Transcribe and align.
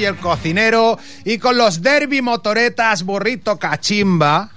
y 0.00 0.04
el 0.04 0.16
cocinero 0.18 0.96
y 1.24 1.38
con 1.38 1.58
los 1.58 1.82
derby 1.82 2.22
motoretas 2.22 3.02
burrito 3.02 3.58
cachimba. 3.58 4.48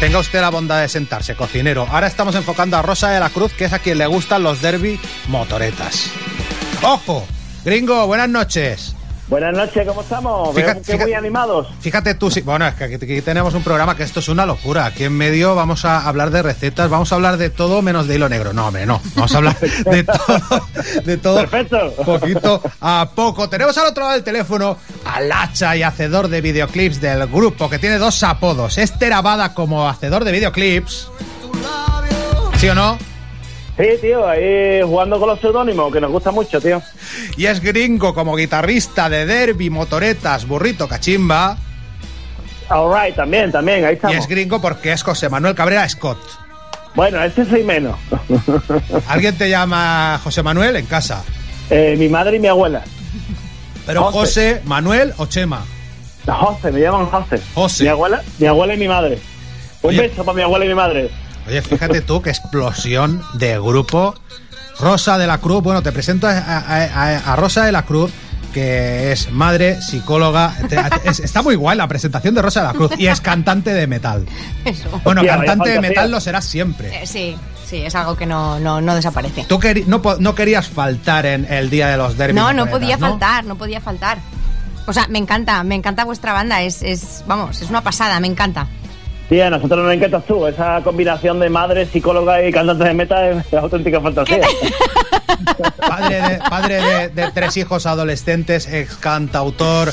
Tenga 0.00 0.20
usted 0.20 0.40
la 0.40 0.48
bondad 0.48 0.80
de 0.80 0.88
sentarse, 0.88 1.36
cocinero. 1.36 1.86
Ahora 1.90 2.06
estamos 2.06 2.34
enfocando 2.34 2.78
a 2.78 2.82
Rosa 2.82 3.10
de 3.10 3.20
la 3.20 3.28
Cruz, 3.28 3.52
que 3.52 3.66
es 3.66 3.74
a 3.74 3.78
quien 3.78 3.98
le 3.98 4.06
gustan 4.06 4.42
los 4.42 4.62
derby 4.62 4.98
motoretas. 5.28 6.10
¡Ojo! 6.80 7.26
Gringo, 7.62 8.06
buenas 8.06 8.30
noches. 8.30 8.95
Buenas 9.28 9.54
noches, 9.56 9.84
¿cómo 9.88 10.02
estamos? 10.02 10.54
Veo 10.54 10.64
Fíjate- 10.64 10.78
que 10.82 10.84
fíjate- 10.92 11.04
muy 11.04 11.14
animados. 11.14 11.66
Fíjate 11.80 12.14
tú, 12.14 12.30
sí, 12.30 12.42
bueno, 12.42 12.64
es 12.68 12.74
que 12.74 12.84
aquí, 12.84 12.94
aquí 12.94 13.20
tenemos 13.22 13.54
un 13.54 13.62
programa 13.64 13.96
que 13.96 14.04
esto 14.04 14.20
es 14.20 14.28
una 14.28 14.46
locura. 14.46 14.86
Aquí 14.86 15.02
en 15.02 15.14
medio 15.16 15.56
vamos 15.56 15.84
a 15.84 16.06
hablar 16.06 16.30
de 16.30 16.42
recetas, 16.42 16.88
vamos 16.88 17.10
a 17.10 17.16
hablar 17.16 17.36
de 17.36 17.50
todo 17.50 17.82
menos 17.82 18.06
de 18.06 18.14
hilo 18.14 18.28
negro. 18.28 18.52
No, 18.52 18.68
hombre, 18.68 18.86
no. 18.86 19.00
Vamos 19.16 19.34
a 19.34 19.38
hablar 19.38 19.58
de 19.60 20.04
todo, 20.04 20.66
de 21.04 21.16
todo. 21.16 21.36
Perfecto. 21.40 21.92
Poquito 22.04 22.62
a 22.80 23.10
poco. 23.16 23.48
Tenemos 23.48 23.76
al 23.78 23.86
otro 23.88 24.04
lado 24.04 24.14
del 24.14 24.22
teléfono 24.22 24.76
al 25.04 25.32
hacha 25.32 25.74
y 25.76 25.82
hacedor 25.82 26.28
de 26.28 26.40
videoclips 26.40 27.00
del 27.00 27.26
grupo, 27.26 27.68
que 27.68 27.80
tiene 27.80 27.98
dos 27.98 28.22
apodos. 28.22 28.78
Es 28.78 28.96
Terabada 28.96 29.54
como 29.54 29.88
hacedor 29.88 30.22
de 30.24 30.30
videoclips. 30.30 31.10
¿Sí 32.58 32.68
o 32.68 32.74
no? 32.76 32.96
Sí, 33.76 33.84
tío, 34.00 34.26
ahí 34.26 34.80
jugando 34.82 35.18
con 35.18 35.28
los 35.28 35.38
seudónimos, 35.40 35.92
que 35.92 36.00
nos 36.00 36.10
gusta 36.10 36.30
mucho, 36.30 36.60
tío. 36.60 36.80
Y 37.36 37.44
es 37.46 37.60
gringo 37.60 38.14
como 38.14 38.34
guitarrista 38.34 39.10
de 39.10 39.26
derby, 39.26 39.68
motoretas, 39.68 40.46
burrito, 40.48 40.88
cachimba. 40.88 41.58
All 42.70 42.90
right, 42.92 43.14
también, 43.14 43.52
también, 43.52 43.84
ahí 43.84 43.92
Y 43.92 43.94
estamos. 43.96 44.16
es 44.16 44.26
gringo 44.28 44.60
porque 44.60 44.92
es 44.92 45.02
José 45.02 45.28
Manuel 45.28 45.54
Cabrera 45.54 45.86
Scott. 45.88 46.18
Bueno, 46.94 47.22
este 47.22 47.44
soy 47.44 47.62
menos. 47.62 47.96
¿Alguien 49.08 49.36
te 49.36 49.50
llama 49.50 50.18
José 50.24 50.42
Manuel 50.42 50.76
en 50.76 50.86
casa? 50.86 51.22
Eh, 51.68 51.96
mi 51.98 52.08
madre 52.08 52.38
y 52.38 52.40
mi 52.40 52.48
abuela. 52.48 52.82
Pero 53.84 54.04
José. 54.04 54.18
José, 54.18 54.62
Manuel 54.64 55.12
o 55.18 55.26
Chema. 55.26 55.64
José, 56.26 56.72
me 56.72 56.80
llaman 56.80 57.06
José. 57.06 57.40
José. 57.54 57.84
Mi 57.84 57.90
abuela, 57.90 58.22
mi 58.38 58.46
abuela 58.46 58.74
y 58.74 58.78
mi 58.78 58.88
madre. 58.88 59.18
Un 59.82 59.90
Oye. 59.90 60.00
beso 60.08 60.24
para 60.24 60.34
mi 60.34 60.42
abuela 60.42 60.64
y 60.64 60.68
mi 60.68 60.74
madre. 60.74 61.10
Oye, 61.48 61.62
fíjate 61.62 62.00
tú 62.00 62.20
qué 62.22 62.30
explosión 62.30 63.22
de 63.34 63.58
grupo. 63.60 64.14
Rosa 64.78 65.16
de 65.16 65.26
la 65.26 65.38
Cruz, 65.38 65.62
bueno, 65.62 65.82
te 65.82 65.90
presento 65.92 66.26
a, 66.26 66.32
a- 66.32 66.58
a- 66.58 67.32
a 67.32 67.36
Rosa 67.36 67.64
de 67.64 67.72
la 67.72 67.82
Cruz, 67.82 68.10
que 68.52 69.12
es 69.12 69.30
madre, 69.30 69.80
psicóloga. 69.80 70.54
te- 70.68 70.78
es- 71.04 71.20
está 71.20 71.42
muy 71.42 71.54
guay 71.54 71.78
la 71.78 71.88
presentación 71.88 72.34
de 72.34 72.42
Rosa 72.42 72.60
de 72.60 72.66
la 72.66 72.72
Cruz 72.74 72.92
y 72.98 73.06
es 73.06 73.20
cantante 73.20 73.72
de 73.72 73.86
metal. 73.86 74.26
Eso. 74.64 75.00
Bueno, 75.04 75.22
Hostia, 75.22 75.36
cantante 75.36 75.70
de 75.70 75.80
metal 75.80 76.10
lo 76.10 76.20
serás 76.20 76.44
siempre. 76.44 77.02
Eh, 77.02 77.06
sí, 77.06 77.36
sí, 77.66 77.78
es 77.78 77.94
algo 77.94 78.16
que 78.16 78.26
no, 78.26 78.58
no, 78.60 78.80
no 78.82 78.94
desaparece. 78.94 79.44
Tú 79.48 79.58
queri- 79.58 79.86
no, 79.86 80.02
no 80.18 80.34
querías 80.34 80.68
faltar 80.68 81.24
en 81.26 81.50
el 81.50 81.70
día 81.70 81.88
de 81.88 81.96
los 81.96 82.18
derbis. 82.18 82.34
No, 82.36 82.52
no 82.52 82.66
podía 82.66 82.98
faltar, 82.98 83.44
no 83.44 83.56
podía 83.56 83.80
faltar. 83.80 84.18
O 84.86 84.92
sea, 84.92 85.06
me 85.08 85.18
encanta, 85.18 85.62
me 85.64 85.74
encanta 85.74 86.04
vuestra 86.04 86.32
banda, 86.34 86.60
es, 86.62 86.82
es, 86.82 87.24
vamos, 87.26 87.60
es 87.62 87.70
una 87.70 87.82
pasada, 87.82 88.20
me 88.20 88.26
encanta. 88.26 88.66
Sí, 89.28 89.40
a 89.40 89.50
nosotros 89.50 89.84
nos 89.84 89.92
encantas 89.92 90.24
tú. 90.24 90.46
Esa 90.46 90.80
combinación 90.84 91.40
de 91.40 91.50
madre, 91.50 91.86
psicóloga 91.86 92.42
y 92.46 92.52
cantante 92.52 92.84
de 92.84 92.94
metal 92.94 93.38
es, 93.40 93.46
es 93.46 93.54
auténtica 93.54 94.00
fantasía. 94.00 94.40
Padre 95.88 96.22
de, 96.22 96.38
padre 96.50 96.74
de, 96.82 97.08
de 97.08 97.30
tres 97.32 97.56
hijos 97.56 97.86
adolescentes, 97.86 98.68
ex 98.72 98.96
cantautor. 98.96 99.92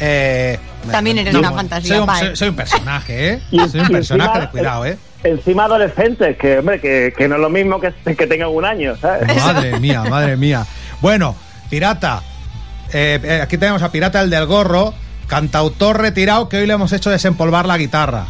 eh, 0.00 0.58
También 0.90 1.18
eres 1.18 1.32
no, 1.34 1.40
una 1.40 1.52
fantasía, 1.52 1.96
Soy 1.96 1.98
un, 2.08 2.16
soy- 2.16 2.36
soy 2.36 2.48
un 2.48 2.56
personaje, 2.56 3.28
¿eh? 3.34 3.40
Y- 3.50 3.68
Soy 3.68 3.80
un 3.80 3.88
personaje 3.88 4.30
encima- 4.30 4.40
de 4.40 4.48
cuidado, 4.50 4.86
¿eh? 4.86 4.98
Encima 5.24 5.64
adolescentes, 5.64 6.36
que 6.38 6.58
hombre, 6.58 6.80
que, 6.80 7.12
que 7.16 7.26
no 7.28 7.34
es 7.34 7.40
lo 7.40 7.50
mismo 7.50 7.80
que, 7.80 7.92
que 8.14 8.26
tengan 8.26 8.48
un 8.50 8.64
año, 8.64 8.96
¿sabes? 8.96 9.34
Madre 9.36 9.78
mía, 9.80 10.04
madre 10.04 10.36
mía. 10.36 10.64
Bueno, 11.00 11.34
Pirata. 11.68 12.22
eh, 12.92 13.18
eh, 13.22 13.40
aquí 13.42 13.58
tenemos 13.58 13.82
a 13.82 13.90
Pirata 13.90 14.20
el 14.20 14.30
del 14.30 14.46
gorro, 14.46 14.94
cantautor 15.26 16.00
retirado 16.00 16.48
que 16.48 16.58
hoy 16.58 16.66
le 16.66 16.74
hemos 16.74 16.92
hecho 16.92 17.10
desempolvar 17.10 17.66
la 17.66 17.76
guitarra. 17.78 18.26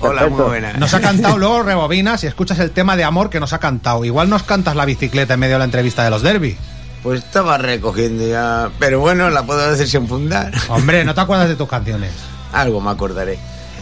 Hola, 0.00 0.26
muy 0.28 0.42
buenas. 0.42 0.76
Nos 0.78 0.92
ha 0.94 1.00
cantado, 1.00 1.38
luego 1.38 1.62
rebobinas 1.62 2.22
y 2.24 2.26
escuchas 2.26 2.58
el 2.58 2.70
tema 2.70 2.96
de 2.96 3.04
amor 3.04 3.30
que 3.30 3.40
nos 3.40 3.52
ha 3.52 3.58
cantado. 3.58 4.04
Igual 4.04 4.28
nos 4.28 4.42
cantas 4.42 4.76
la 4.76 4.84
bicicleta 4.84 5.34
en 5.34 5.40
medio 5.40 5.54
de 5.54 5.58
la 5.60 5.64
entrevista 5.64 6.04
de 6.04 6.10
los 6.10 6.22
derby. 6.22 6.56
Pues 7.02 7.22
estaba 7.24 7.58
recogiendo 7.58 8.26
ya. 8.26 8.70
Pero 8.78 9.00
bueno, 9.00 9.30
la 9.30 9.42
puedo 9.44 9.70
decir 9.70 9.88
sin 9.88 10.06
fundar. 10.08 10.52
Hombre, 10.68 11.04
¿no 11.04 11.14
te 11.14 11.20
acuerdas 11.22 11.48
de 11.48 11.56
tus 11.56 11.68
canciones? 11.68 12.10
Algo 12.52 12.80
me 12.80 12.90
acordaré. 12.90 13.38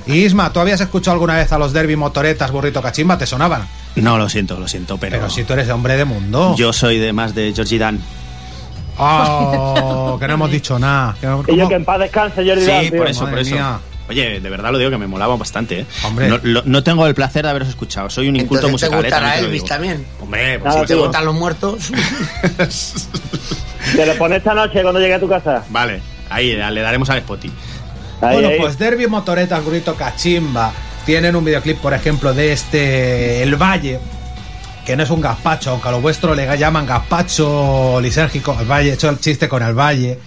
Y 0.06 0.14
Isma, 0.24 0.52
¿tú 0.52 0.58
habías 0.60 0.80
escuchado 0.80 1.12
alguna 1.14 1.36
vez 1.36 1.52
a 1.52 1.58
los 1.58 1.72
derby 1.72 1.94
motoretas, 1.96 2.50
burrito 2.50 2.82
cachimba? 2.82 3.16
¿Te 3.18 3.26
sonaban? 3.26 3.66
No, 3.94 4.18
lo 4.18 4.28
siento, 4.28 4.58
lo 4.58 4.66
siento, 4.66 4.98
pero, 4.98 5.16
Pero 5.18 5.30
si 5.30 5.44
tú 5.44 5.52
eres 5.52 5.68
hombre 5.68 5.96
de 5.96 6.04
mundo. 6.04 6.54
yo 6.56 6.72
soy 6.72 6.98
de 6.98 7.12
más 7.12 7.34
de 7.34 7.52
Georgie 7.54 7.78
Dan. 7.78 8.00
Oh, 8.98 10.16
que 10.20 10.26
no 10.26 10.34
hemos 10.34 10.50
dicho 10.50 10.78
nada. 10.78 11.14
Que 11.20 11.26
no- 11.26 11.42
Y 11.46 11.52
yo 11.52 11.56
¿cómo? 11.56 11.68
que 11.68 11.74
en 11.76 11.84
paz 11.84 11.98
descanse, 12.00 12.44
Jordi 12.44 12.60
Sí, 12.62 12.66
Dan, 12.66 12.88
tío. 12.90 12.98
por 12.98 13.06
eso, 13.08 13.20
madre 13.22 13.32
por 13.36 13.40
eso. 13.46 13.54
mía. 13.54 13.78
Oye, 14.12 14.40
de 14.40 14.50
verdad 14.50 14.72
lo 14.72 14.78
digo 14.78 14.90
que 14.90 14.98
me 14.98 15.06
molaba 15.06 15.36
bastante, 15.36 15.80
¿eh? 15.80 15.86
Hombre. 16.04 16.28
No, 16.28 16.38
lo- 16.42 16.62
no 16.64 16.82
tengo 16.82 17.06
el 17.06 17.14
placer 17.14 17.44
de 17.44 17.50
haberos 17.50 17.68
escuchado. 17.68 18.10
Soy 18.10 18.28
un 18.28 18.36
inculto 18.36 18.66
Entonces 18.66 18.88
te 18.90 18.96
musical. 18.96 19.04
¿eh? 19.04 19.08
gustará 19.18 19.34
te 19.36 19.40
lo 19.42 19.46
Elvis 19.48 19.62
digo. 19.62 19.74
también. 19.74 20.06
Hombre, 20.20 20.58
pues 20.58 20.74
sí, 20.74 20.80
¿Te 20.86 20.94
gustan 20.94 21.24
los 21.24 21.34
muertos? 21.34 21.90
Te 23.96 24.06
lo 24.06 24.14
pones 24.16 24.38
esta 24.38 24.54
noche 24.54 24.82
cuando 24.82 25.00
llegue 25.00 25.14
a 25.14 25.20
tu 25.20 25.28
casa. 25.28 25.64
Vale, 25.70 26.00
ahí 26.30 26.54
le 26.54 26.80
daremos 26.80 27.10
al 27.10 27.20
Spotty. 27.20 27.50
Ahí, 28.20 28.34
bueno, 28.34 28.48
ahí. 28.48 28.58
pues 28.60 28.78
Derby 28.78 29.06
Motoretas, 29.06 29.62
Burrito 29.64 29.94
Cachimba 29.96 30.72
tienen 31.04 31.34
un 31.34 31.44
videoclip, 31.44 31.78
por 31.78 31.92
ejemplo, 31.92 32.32
de 32.32 32.52
este 32.52 33.42
El 33.42 33.56
Valle, 33.56 33.98
que 34.86 34.96
no 34.96 35.02
es 35.02 35.10
un 35.10 35.20
gazpacho, 35.20 35.70
aunque 35.70 35.88
a 35.88 35.90
lo 35.90 36.00
vuestro 36.00 36.34
le 36.34 36.56
llaman 36.56 36.86
gazpacho 36.86 38.00
lisérgico, 38.00 38.56
el 38.60 38.66
Valle, 38.70 38.90
he 38.90 38.94
hecho 38.94 39.08
el 39.08 39.18
chiste 39.18 39.48
con 39.48 39.62
el 39.62 39.74
Valle. 39.74 40.18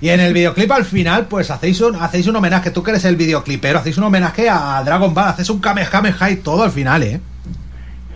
Y 0.00 0.08
en 0.10 0.20
el 0.20 0.32
videoclip 0.34 0.70
al 0.72 0.84
final, 0.84 1.26
pues 1.28 1.50
hacéis 1.50 1.80
un, 1.80 1.96
hacéis 1.96 2.26
un 2.26 2.36
homenaje, 2.36 2.70
tú 2.70 2.82
que 2.82 2.90
eres 2.90 3.04
el 3.04 3.16
videoclipero, 3.16 3.78
hacéis 3.78 3.98
un 3.98 4.04
homenaje 4.04 4.48
a 4.48 4.82
Dragon 4.84 5.12
Ball, 5.14 5.28
haces 5.28 5.48
un 5.50 5.60
Kamehameha 5.60 6.30
y 6.30 6.36
todo 6.36 6.62
al 6.64 6.70
final, 6.70 7.02
¿eh? 7.02 7.20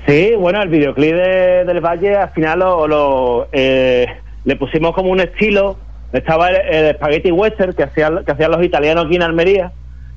Sí, 0.07 0.33
bueno, 0.39 0.63
el 0.63 0.69
videoclip 0.69 1.15
de- 1.15 1.65
del 1.67 1.81
Valle 1.81 2.17
al 2.17 2.31
final 2.31 2.59
lo, 2.61 2.87
lo, 2.89 3.49
eh, 3.53 4.07
le 4.45 4.57
pusimos 4.57 4.95
como 4.95 5.11
un 5.11 5.21
estilo. 5.21 5.77
Estaba 6.13 6.51
el, 6.51 6.57
el 6.75 6.95
Spaghetti 6.97 7.31
Western 7.31 7.73
que 7.75 7.85
hacían, 7.85 8.25
que 8.25 8.33
hacían 8.33 8.51
los 8.51 8.65
italianos 8.65 9.07
aquí 9.07 9.17
en 9.17 9.23
Almería. 9.23 9.73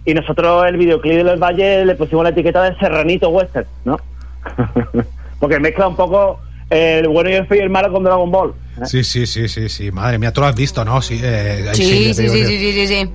Y 0.06 0.14
nosotros 0.14 0.66
el 0.68 0.78
videoclip 0.78 1.24
del 1.24 1.38
Valle 1.42 1.86
le 1.86 1.96
pusimos 1.96 2.24
la 2.24 2.30
etiqueta 2.32 2.64
de 2.64 2.76
Serranito 2.78 3.30
Western, 3.30 3.68
¿no? 3.86 3.98
Porque 5.40 5.60
mezcla 5.60 5.88
un 5.88 5.96
poco 5.96 6.40
el 6.74 7.08
bueno 7.08 7.30
y 7.30 7.34
el 7.34 7.48
feo 7.48 7.58
y 7.58 7.62
el 7.62 7.70
malo 7.70 7.92
con 7.92 8.04
Dragon 8.04 8.32
Ball. 8.32 8.54
¿eh? 8.82 8.86
Sí, 8.86 9.04
sí, 9.04 9.26
sí, 9.26 9.48
sí, 9.48 9.70
sí, 9.70 9.92
madre 9.92 10.18
mía, 10.18 10.32
tú 10.32 10.42
lo 10.42 10.48
has 10.48 10.56
visto, 10.56 10.84
¿no? 10.84 11.02
Sí, 11.02 11.20
eh, 11.22 11.68
ahí 11.70 11.76
Sí, 11.76 12.14
sí, 12.14 12.30
sí, 12.30 12.30
sí, 12.30 12.46
sí, 12.46 12.88
sí, 12.88 12.88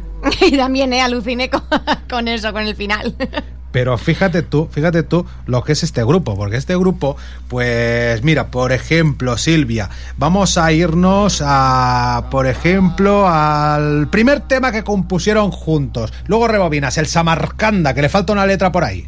sí. 0.41 0.47
Y 0.47 0.57
también, 0.57 0.93
eh, 0.93 1.01
aluciné 1.01 1.51
con, 1.51 1.63
con 2.09 2.29
eso, 2.29 2.53
con 2.53 2.63
el 2.63 2.77
final. 2.77 3.15
Pero 3.71 3.99
fíjate 3.99 4.43
tú, 4.43 4.69
fíjate 4.71 5.03
tú 5.03 5.27
lo 5.47 5.63
que 5.63 5.73
es 5.73 5.83
este 5.83 6.03
grupo, 6.03 6.35
porque 6.37 6.57
este 6.57 6.75
grupo, 6.77 7.17
pues 7.49 8.23
mira, 8.25 8.47
por 8.47 8.73
ejemplo, 8.73 9.37
Silvia, 9.37 9.91
vamos 10.17 10.57
a 10.57 10.73
irnos 10.73 11.43
a, 11.45 12.29
por 12.31 12.47
ejemplo, 12.47 13.29
al 13.29 14.09
primer 14.09 14.41
tema 14.41 14.73
que 14.73 14.85
compusieron 14.85 15.51
juntos. 15.51 16.15
Luego 16.27 16.49
rebobinas, 16.49 16.97
el 16.97 17.07
Samarcanda, 17.07 17.93
que 17.93 18.03
le 18.03 18.09
falta 18.09 18.33
una 18.33 18.47
letra 18.47 18.73
por 18.73 18.85
ahí. 18.85 19.07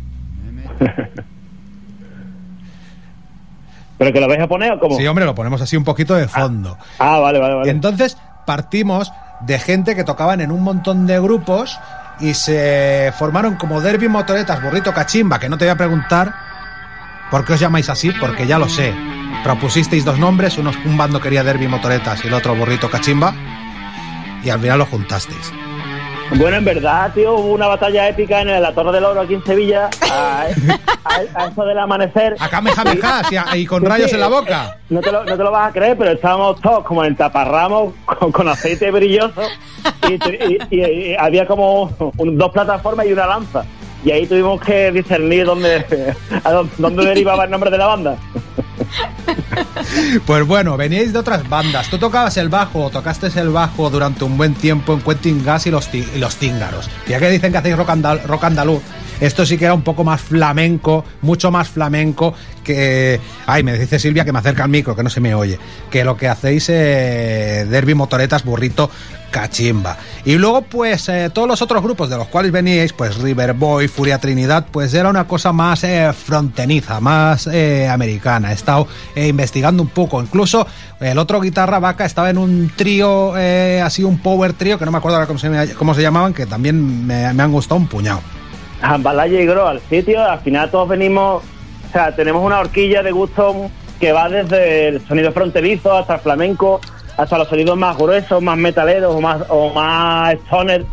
¿Pero 4.00 4.14
que 4.14 4.20
lo 4.20 4.28
vais 4.28 4.40
a 4.40 4.48
poner 4.48 4.72
o 4.72 4.80
cómo? 4.80 4.96
Sí, 4.96 5.06
hombre, 5.06 5.26
lo 5.26 5.34
ponemos 5.34 5.60
así 5.60 5.76
un 5.76 5.84
poquito 5.84 6.14
de 6.14 6.26
fondo. 6.26 6.78
Ah, 6.98 7.18
vale, 7.18 7.38
vale, 7.38 7.54
vale. 7.54 7.70
Entonces 7.70 8.16
partimos 8.46 9.12
de 9.42 9.58
gente 9.58 9.94
que 9.94 10.04
tocaban 10.04 10.40
en 10.40 10.50
un 10.50 10.62
montón 10.62 11.06
de 11.06 11.20
grupos 11.20 11.78
y 12.18 12.32
se 12.32 13.12
formaron 13.18 13.56
como 13.56 13.82
Derby 13.82 14.08
Motoretas, 14.08 14.62
Burrito 14.62 14.94
Cachimba, 14.94 15.38
que 15.38 15.50
no 15.50 15.58
te 15.58 15.66
voy 15.66 15.72
a 15.72 15.76
preguntar 15.76 16.32
por 17.30 17.44
qué 17.44 17.52
os 17.52 17.60
llamáis 17.60 17.90
así, 17.90 18.10
porque 18.18 18.46
ya 18.46 18.58
lo 18.58 18.70
sé. 18.70 18.94
Propusisteis 19.44 20.02
dos 20.02 20.18
nombres, 20.18 20.56
uno, 20.56 20.70
un 20.86 20.96
bando 20.96 21.20
quería 21.20 21.44
Derby 21.44 21.68
Motoretas 21.68 22.24
y 22.24 22.28
el 22.28 22.32
otro 22.32 22.54
Burrito 22.54 22.88
Cachimba, 22.88 23.34
y 24.42 24.48
al 24.48 24.60
final 24.60 24.78
lo 24.78 24.86
juntasteis. 24.86 25.52
Bueno, 26.36 26.56
en 26.58 26.64
verdad, 26.64 27.12
tío, 27.12 27.34
hubo 27.34 27.52
una 27.54 27.66
batalla 27.66 28.08
épica 28.08 28.40
en 28.40 28.62
la 28.62 28.72
Torre 28.72 28.92
del 28.92 29.04
Oro 29.04 29.20
aquí 29.22 29.34
en 29.34 29.44
Sevilla, 29.44 29.90
a, 30.10 30.42
a- 31.04 31.42
a 31.42 31.46
eso 31.46 31.64
del 31.64 31.78
amanecer. 31.78 32.36
A 32.38 32.48
Kamehameha, 32.48 33.24
sí, 33.28 33.36
a- 33.36 33.56
y 33.56 33.66
con 33.66 33.84
rayos 33.84 34.12
en 34.12 34.20
la 34.20 34.28
boca. 34.28 34.76
No 34.90 35.00
te, 35.00 35.10
lo, 35.10 35.24
no 35.24 35.36
te 35.36 35.42
lo 35.42 35.50
vas 35.50 35.68
a 35.70 35.72
creer, 35.72 35.96
pero 35.98 36.12
estábamos 36.12 36.60
todos 36.60 36.84
como 36.84 37.04
en 37.04 37.16
taparramos 37.16 37.94
con, 38.04 38.30
con 38.32 38.48
aceite 38.48 38.90
brilloso 38.90 39.42
y, 40.08 40.12
y- 40.14 40.58
y- 40.70 40.78
y 41.10 41.16
había 41.18 41.46
como 41.46 41.90
un- 42.16 42.38
dos 42.38 42.50
plataformas 42.52 43.06
y 43.06 43.12
una 43.12 43.26
lanza. 43.26 43.64
Y 44.04 44.12
ahí 44.12 44.26
tuvimos 44.26 44.60
que 44.62 44.92
discernir 44.92 45.44
dónde, 45.44 45.84
a 46.44 46.52
dónde, 46.52 46.72
dónde 46.78 47.04
derivaba 47.06 47.44
el 47.44 47.50
nombre 47.50 47.70
de 47.70 47.78
la 47.78 47.86
banda. 47.86 48.16
Pues 50.26 50.46
bueno, 50.46 50.76
veníais 50.76 51.12
de 51.12 51.18
otras 51.18 51.48
bandas. 51.48 51.88
Tú 51.88 51.98
tocabas 51.98 52.36
el 52.36 52.48
bajo, 52.48 52.84
o 52.84 52.90
tocaste 52.90 53.28
el 53.40 53.48
bajo 53.50 53.90
durante 53.90 54.24
un 54.24 54.36
buen 54.36 54.54
tiempo 54.54 54.92
en 54.92 55.00
Quentin 55.00 55.44
Gas 55.44 55.66
y 55.66 55.70
los, 55.70 55.92
y 55.94 56.04
los 56.18 56.36
Tíngaros. 56.36 56.88
Ya 57.08 57.18
que 57.18 57.30
dicen 57.30 57.52
que 57.52 57.58
hacéis 57.58 57.76
rock, 57.76 57.88
andal- 57.90 58.22
rock 58.24 58.44
andaluz, 58.44 58.82
Esto 59.20 59.44
sí 59.44 59.58
que 59.58 59.64
era 59.66 59.74
un 59.74 59.82
poco 59.82 60.02
más 60.04 60.20
flamenco, 60.20 61.04
mucho 61.22 61.50
más 61.50 61.68
flamenco 61.68 62.32
que... 62.64 63.20
Ay, 63.46 63.62
me 63.62 63.78
dice 63.78 63.98
Silvia 63.98 64.24
que 64.24 64.32
me 64.32 64.38
acerca 64.38 64.64
al 64.64 64.70
micro, 64.70 64.96
que 64.96 65.02
no 65.02 65.10
se 65.10 65.20
me 65.20 65.34
oye. 65.34 65.58
Que 65.90 66.04
lo 66.04 66.16
que 66.16 66.28
hacéis 66.28 66.66
eh, 66.70 67.66
Derby 67.68 67.94
Motoretas 67.94 68.44
Burrito 68.44 68.90
Cachimba. 69.30 69.96
Y 70.24 70.34
luego, 70.34 70.62
pues, 70.62 71.08
eh, 71.08 71.30
todos 71.32 71.48
los 71.48 71.62
otros 71.62 71.82
grupos 71.82 72.10
de 72.10 72.16
los 72.16 72.28
cuales 72.28 72.52
veníais, 72.52 72.92
pues 72.92 73.16
River 73.18 73.54
Boy, 73.54 73.88
Furia 73.88 74.18
Trinidad, 74.18 74.66
pues 74.70 74.92
era 74.94 75.08
una 75.08 75.26
cosa 75.26 75.52
más 75.52 75.84
eh, 75.84 76.12
fronteniza, 76.12 77.00
más 77.00 77.46
eh, 77.46 77.88
americana. 77.88 78.50
He 78.50 78.54
estado 78.54 78.86
eh, 79.14 79.28
investigando 79.28 79.82
un 79.82 79.88
poco. 79.88 80.20
Incluso 80.20 80.66
el 81.00 81.18
otro 81.18 81.40
guitarra 81.40 81.78
vaca 81.78 82.04
estaba 82.04 82.30
en 82.30 82.38
un 82.38 82.70
trío, 82.76 83.34
así 83.82 84.02
un 84.04 84.18
power 84.18 84.52
trío, 84.52 84.78
que 84.78 84.84
no 84.84 84.90
me 84.90 84.98
acuerdo 84.98 85.16
ahora 85.16 85.26
cómo 85.26 85.38
se, 85.38 85.74
cómo 85.74 85.94
se 85.94 86.02
llamaban, 86.02 86.34
que 86.34 86.46
también 86.46 87.06
me, 87.06 87.32
me 87.32 87.42
han 87.42 87.52
gustado 87.52 87.80
un 87.80 87.86
puñado. 87.86 88.20
Jambalaya 88.80 89.40
y 89.40 89.46
Gro 89.46 89.66
al 89.66 89.80
sitio, 89.88 90.22
al 90.22 90.40
final 90.40 90.70
todos 90.70 90.88
venimos, 90.88 91.42
o 91.42 91.92
sea, 91.92 92.14
tenemos 92.14 92.44
una 92.44 92.60
horquilla 92.60 93.02
de 93.02 93.12
gusto 93.12 93.70
que 93.98 94.12
va 94.12 94.28
desde 94.28 94.88
el 94.88 95.06
sonido 95.06 95.32
fronterizo 95.32 95.92
hasta 95.92 96.14
el 96.14 96.20
flamenco, 96.20 96.80
hasta 97.22 97.38
los 97.38 97.48
sonidos 97.48 97.76
más 97.76 97.96
gruesos, 97.96 98.42
más 98.42 98.56
metaleros 98.56 99.14
o 99.14 99.20
más, 99.20 99.42
o 99.48 99.72
más 99.72 100.34
stoner. 100.46 100.84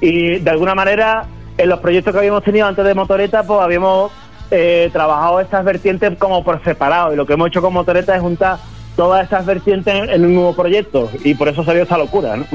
Y 0.00 0.38
de 0.38 0.50
alguna 0.50 0.74
manera, 0.74 1.24
en 1.56 1.68
los 1.68 1.80
proyectos 1.80 2.12
que 2.12 2.18
habíamos 2.18 2.42
tenido 2.44 2.66
antes 2.66 2.84
de 2.84 2.94
Motoreta, 2.94 3.42
pues 3.44 3.60
habíamos 3.60 4.12
eh, 4.50 4.90
trabajado 4.92 5.40
estas 5.40 5.64
vertientes 5.64 6.18
como 6.18 6.44
por 6.44 6.62
separado. 6.64 7.12
Y 7.12 7.16
lo 7.16 7.24
que 7.26 7.32
hemos 7.34 7.48
hecho 7.48 7.62
con 7.62 7.72
Motoreta 7.72 8.14
es 8.14 8.20
juntar 8.20 8.58
todas 8.96 9.24
estas 9.24 9.46
vertientes 9.46 10.08
en, 10.10 10.24
un 10.24 10.34
nuevo 10.34 10.54
proyecto. 10.54 11.10
Y 11.24 11.34
por 11.34 11.48
eso 11.48 11.64
salió 11.64 11.82
esta 11.82 11.96
locura, 11.98 12.36
¿no? 12.36 12.44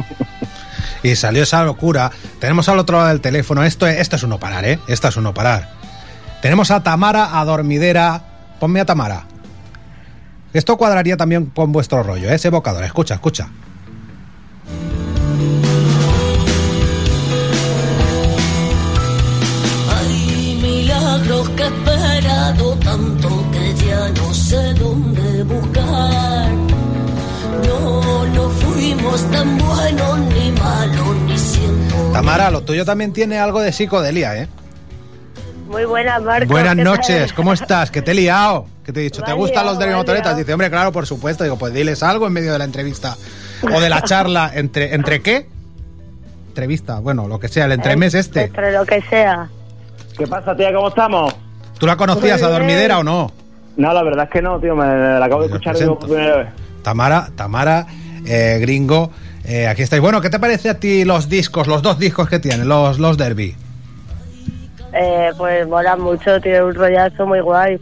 Y 1.04 1.16
salió 1.16 1.44
esa 1.44 1.63
locura. 1.63 2.10
Tenemos 2.39 2.68
al 2.68 2.80
otro 2.80 2.98
lado 2.98 3.10
del 3.10 3.22
teléfono. 3.22 3.63
Esto, 3.63 3.86
es- 3.86 4.00
esto 4.00 4.16
es 4.16 4.24
uno 4.24 4.39
parar, 4.39 4.66
¿eh? 4.66 4.80
Esto 4.88 5.07
es 5.07 5.18
uno 5.18 5.36
parar. 5.36 5.69
Tenemos 6.42 6.72
a 6.72 6.81
Tamara, 6.81 7.39
a 7.39 7.45
Dormidera. 7.45 8.22
Ponme 8.60 8.80
a 8.80 8.86
Tamara. 8.86 9.24
Esto 10.55 10.77
cuadraría 10.77 11.17
también 11.17 11.47
con 11.47 11.73
vuestro 11.73 12.01
rollo, 12.01 12.29
¿eh? 12.29 12.35
ese 12.35 12.47
evocador. 12.47 12.81
Escucha, 12.85 13.15
escucha. 13.15 13.49
Hay 19.97 20.57
milagros 20.61 21.49
que 21.49 21.63
he 21.63 21.67
esperado 21.67 22.75
tanto 22.77 23.29
que 23.51 23.85
ya 23.85 24.09
no 24.11 24.33
sé 24.33 24.73
dónde 24.75 25.43
buscar. 25.43 26.51
No, 27.67 28.25
no 28.25 28.49
fuimos 28.49 29.31
tan 29.31 29.57
buenos 29.57 30.19
ni 30.19 30.51
malos 30.53 31.15
ni 31.27 31.37
siendo. 31.37 32.11
Tamara, 32.13 32.49
lo 32.49 32.61
tuyo 32.61 32.85
también 32.85 33.11
tiene 33.11 33.39
algo 33.39 33.59
de 33.59 33.73
psicodelia, 33.73 34.37
¿eh? 34.37 34.47
Muy 35.65 35.85
buenas, 35.85 36.21
Marco. 36.21 36.47
Buenas 36.47 36.75
noches, 36.75 37.33
¿cómo 37.33 37.53
estás? 37.53 37.89
Que 37.91 38.01
te 38.01 38.12
he 38.12 38.13
liado. 38.13 38.67
Que 38.83 38.94
te 38.94 39.00
he 39.00 39.03
dicho, 39.03 39.23
¿te 39.23 39.33
gustan 39.33 39.65
los 39.65 39.79
de 39.79 39.85
vaya. 39.85 39.97
motoretas? 39.97 40.38
Dice, 40.38 40.53
hombre, 40.53 40.69
claro, 40.69 40.91
por 40.91 41.07
supuesto. 41.07 41.44
Digo, 41.44 41.57
pues 41.57 41.73
diles 41.73 42.03
algo 42.03 42.27
en 42.27 42.33
medio 42.33 42.51
de 42.53 42.59
la 42.59 42.65
entrevista. 42.65 43.15
O 43.63 43.81
de 43.81 43.89
la 43.89 44.01
charla. 44.03 44.51
¿Entre, 44.53 44.94
¿entre 44.94 45.21
qué? 45.21 45.47
Entrevista, 46.50 47.00
bueno, 47.00 47.27
lo 47.27 47.39
que 47.39 47.47
sea, 47.47 47.65
el 47.65 47.71
entremés 47.73 48.13
este. 48.13 48.44
Entre 48.44 48.71
lo 48.71 48.85
que 48.85 49.01
sea. 49.09 49.50
¿Qué 50.17 50.27
pasa, 50.27 50.56
tía? 50.56 50.71
¿Cómo 50.73 50.89
estamos? 50.89 51.35
¿Tú 51.79 51.85
la 51.88 51.97
conocías 51.97 52.41
a. 52.44 52.47
Dormidera 52.50 53.00
o 53.00 53.03
no? 53.03 53.31
No, 53.75 53.91
la 53.91 54.03
verdad 54.03 54.25
es 54.25 54.31
que 54.31 54.41
no, 54.41 54.59
tío, 54.59 54.75
me 54.75 54.85
la 54.85 55.25
acabo 55.25 55.41
de 55.41 55.47
escuchar 55.47 55.75
por 55.85 56.00
primera 56.00 56.38
vez. 56.38 56.47
Tamara, 56.81 57.29
Tamara, 57.35 57.88
eh, 58.25 58.57
gringo, 58.62 59.12
eh, 59.44 59.67
aquí 59.67 59.81
estáis. 59.81 60.01
Bueno, 60.01 60.21
¿qué 60.21 60.29
te 60.29 60.39
parece 60.39 60.69
a 60.69 60.79
ti 60.79 61.03
los 61.03 61.27
discos, 61.27 61.67
los 61.67 61.81
dos 61.81 62.00
discos 62.00 62.29
que 62.29 62.39
tienen, 62.39 62.69
los, 62.69 63.00
los 63.00 63.17
Derby? 63.17 63.56
Eh, 64.95 65.31
pues 65.38 65.68
mola 65.68 65.95
mucho, 65.97 66.39
tiene 66.42 66.63
un 66.63 66.74
rollazo 66.74 67.25
muy 67.25 67.42
guay. 67.42 67.80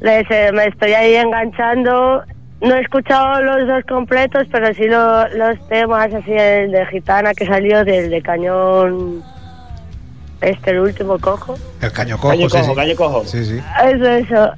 Les, 0.00 0.30
eh, 0.30 0.50
me 0.52 0.66
estoy 0.66 0.92
ahí 0.92 1.14
enganchando. 1.16 2.22
No 2.60 2.74
he 2.74 2.80
escuchado 2.80 3.42
los 3.42 3.66
dos 3.66 3.84
completos, 3.88 4.46
pero 4.50 4.72
sí 4.74 4.84
lo- 4.86 5.28
los 5.28 5.68
temas, 5.68 6.12
así 6.14 6.32
el 6.32 6.70
de 6.70 6.86
Gitana 6.86 7.34
que 7.34 7.46
salió 7.46 7.84
del 7.84 8.08
de 8.10 8.22
Cañón, 8.22 9.22
este, 10.40 10.70
el 10.70 10.80
último 10.80 11.18
cojo. 11.18 11.54
El 11.82 11.92
caño 11.92 12.16
cojo, 12.16 12.30
Caño 12.30 12.48
sí, 12.48 12.56
cojo, 12.58 12.70
sí. 12.70 12.74
caño 12.76 12.96
cojo. 12.96 13.24
Sí, 13.26 13.44
sí. 13.44 13.60
Eso, 13.84 14.04
eso. 14.10 14.50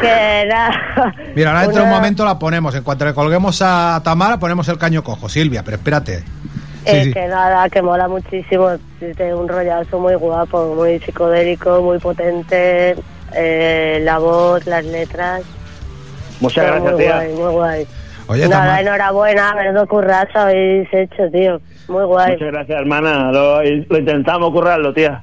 Que 0.00 0.44
nada. 0.48 1.14
Mira, 1.34 1.50
ahora 1.50 1.62
dentro 1.62 1.82
de 1.82 1.88
un 1.88 1.94
momento 1.94 2.24
la 2.24 2.38
ponemos. 2.38 2.74
En 2.74 2.82
cuanto 2.84 3.04
le 3.04 3.14
colguemos 3.14 3.60
a 3.62 4.00
Tamara, 4.04 4.38
ponemos 4.38 4.68
el 4.68 4.78
caño 4.78 5.02
cojo. 5.02 5.28
Silvia, 5.28 5.62
pero 5.64 5.76
espérate. 5.78 6.22
Sí, 6.84 6.90
Eh, 6.90 7.04
sí. 7.04 7.12
Que 7.12 7.26
nada, 7.28 7.68
que 7.68 7.80
mola 7.82 8.08
muchísimo. 8.08 8.68
Tiene 8.98 9.34
un 9.34 9.48
rollazo 9.48 9.98
muy 10.00 10.14
guapo, 10.14 10.74
muy 10.74 10.98
psicodélico, 11.00 11.80
muy 11.82 11.98
potente. 11.98 12.96
eh, 13.34 14.00
la 14.02 14.18
voz, 14.18 14.66
las 14.66 14.84
letras. 14.84 15.42
Muchas 16.40 16.66
gracias, 16.66 16.92
muy 16.92 17.02
tía. 17.02 17.14
guay, 17.16 17.32
muy 17.34 17.52
guay. 17.52 17.86
Oye, 18.26 18.48
nada, 18.48 18.80
enhorabuena, 18.80 19.54
menudo 19.54 19.86
currazo 19.86 20.38
habéis 20.38 20.88
hecho, 20.92 21.30
tío. 21.32 21.60
Muy 21.88 22.04
guay. 22.04 22.32
Muchas 22.32 22.52
gracias, 22.52 22.78
hermana. 22.80 23.30
Lo, 23.32 23.62
lo 23.62 23.98
intentamos 23.98 24.50
currarlo, 24.52 24.92
tía. 24.92 25.22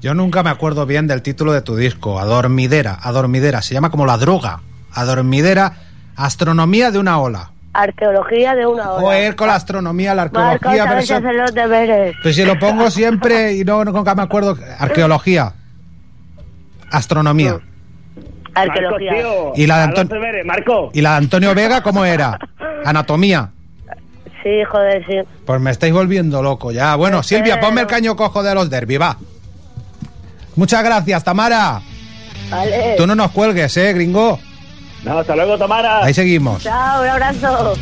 Yo 0.00 0.14
nunca 0.14 0.42
me 0.42 0.50
acuerdo 0.50 0.84
bien 0.84 1.06
del 1.06 1.22
título 1.22 1.52
de 1.52 1.62
tu 1.62 1.76
disco. 1.76 2.18
Adormidera, 2.18 2.98
Adormidera. 3.02 3.62
Se 3.62 3.72
llama 3.74 3.90
como 3.90 4.04
la 4.04 4.16
droga. 4.18 4.60
Adormidera, 4.92 5.72
astronomía 6.16 6.90
de 6.90 6.98
una 6.98 7.18
ola. 7.20 7.50
Arqueología 7.74 8.54
de 8.54 8.66
una 8.66 8.92
hora. 8.92 9.00
Joder, 9.02 9.36
con 9.36 9.48
la 9.48 9.56
astronomía, 9.56 10.14
la 10.14 10.22
Marco, 10.22 10.38
arqueología. 10.38 10.84
pero 10.86 11.00
eso- 11.00 11.16
hacer 11.16 11.34
los 11.34 11.54
deberes. 11.54 12.16
Pues 12.22 12.36
si 12.36 12.44
lo 12.44 12.58
pongo 12.58 12.90
siempre 12.90 13.52
y 13.54 13.64
no, 13.64 13.84
no- 13.84 13.92
nunca 13.92 14.14
me 14.14 14.22
acuerdo. 14.22 14.56
Arqueología. 14.78 15.52
Astronomía. 16.90 17.58
Arqueología. 18.54 19.12
Marco, 19.12 19.52
tío. 19.52 19.52
Y 19.56 19.66
la 19.66 19.78
de 19.78 19.82
a 19.82 19.86
los 19.88 19.98
Anton- 19.98 20.08
deberes, 20.08 20.46
Marco. 20.46 20.90
¿Y 20.94 21.00
la 21.00 21.10
de 21.12 21.16
Antonio 21.16 21.54
Vega 21.54 21.82
cómo 21.82 22.04
era? 22.04 22.38
Anatomía. 22.84 23.50
Sí, 24.44 24.62
joder, 24.70 25.04
sí. 25.06 25.16
Pues 25.46 25.60
me 25.60 25.70
estáis 25.70 25.92
volviendo 25.92 26.42
loco 26.42 26.70
ya. 26.70 26.94
Bueno, 26.96 27.22
Silvia, 27.22 27.58
ponme 27.60 27.80
el 27.80 27.86
caño 27.86 28.14
cojo 28.14 28.42
de 28.42 28.54
los 28.54 28.68
derby, 28.70 28.98
va. 28.98 29.16
Muchas 30.54 30.84
gracias, 30.84 31.24
Tamara. 31.24 31.80
Vale. 32.50 32.94
Tú 32.96 33.06
no 33.06 33.14
nos 33.14 33.30
cuelgues, 33.32 33.76
eh, 33.78 33.92
gringo. 33.94 34.38
No, 35.04 35.18
hasta 35.18 35.36
luego, 35.36 35.58
Tamara. 35.58 36.04
Ahí 36.04 36.14
seguimos. 36.14 36.62
Chao, 36.62 37.02
un 37.02 37.08
abrazo. 37.08 37.74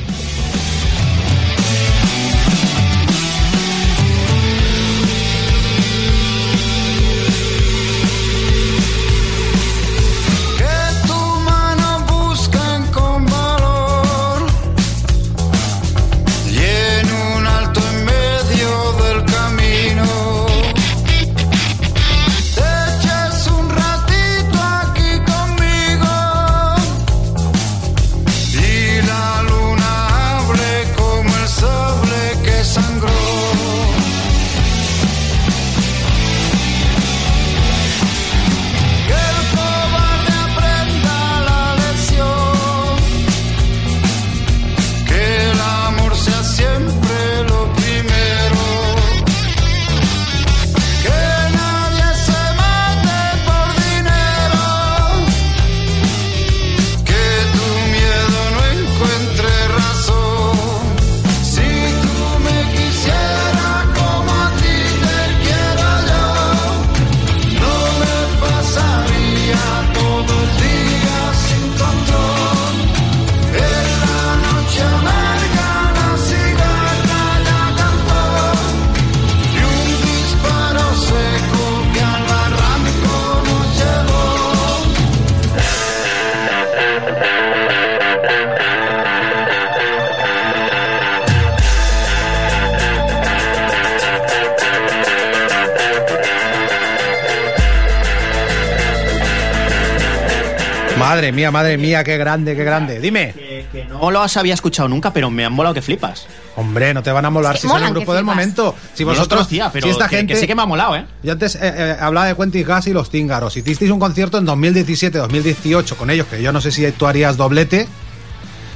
Madre 101.02 101.32
mía, 101.32 101.50
madre 101.50 101.76
mía, 101.78 102.02
qué 102.04 102.16
grande, 102.16 102.54
qué 102.56 102.64
grande. 102.64 103.00
Dime. 103.00 103.32
Que, 103.35 103.66
que 103.71 103.85
no 103.85 104.11
los 104.11 104.37
había 104.37 104.54
escuchado 104.54 104.88
nunca, 104.88 105.12
pero 105.12 105.30
me 105.30 105.44
han 105.44 105.52
molado 105.52 105.75
que 105.75 105.82
flipas. 105.82 106.26
Hombre, 106.56 106.92
no 106.94 107.02
te 107.02 107.11
van 107.12 107.25
a 107.25 107.30
molar 107.30 107.56
si 107.56 107.66
son 107.68 107.82
el 107.82 107.90
grupo 107.94 108.14
del 108.14 108.25
momento. 108.25 108.75
Si 108.94 109.04
vosotros, 109.04 109.40
conocía, 109.40 109.71
pero 109.73 109.87
si 109.87 109.90
esta 109.90 110.09
que- 110.09 110.16
gente, 110.16 110.35
que 110.35 110.40
sí 110.40 110.47
que 110.47 110.54
me 110.54 110.62
ha 110.62 110.66
molado, 110.66 110.97
¿eh? 110.97 111.04
Yo 111.23 111.32
antes 111.32 111.54
eh, 111.56 111.61
eh, 111.62 111.97
hablaba 112.00 112.26
de 112.26 112.37
Quentin 112.37 112.66
Gas 112.66 112.87
y 112.87 112.92
los 112.92 113.11
Tíngaros. 113.11 113.56
Hicisteis 113.56 113.90
un 113.90 113.99
concierto 114.00 114.38
en 114.38 114.47
2017-2018 114.47 115.94
con 115.97 116.11
ellos, 116.11 116.26
que 116.26 116.42
yo 116.42 116.52
no 116.52 116.61
sé 116.61 116.71
si 116.73 116.90
tú 116.92 117.06
harías 117.06 117.37
doblete. 117.37 117.88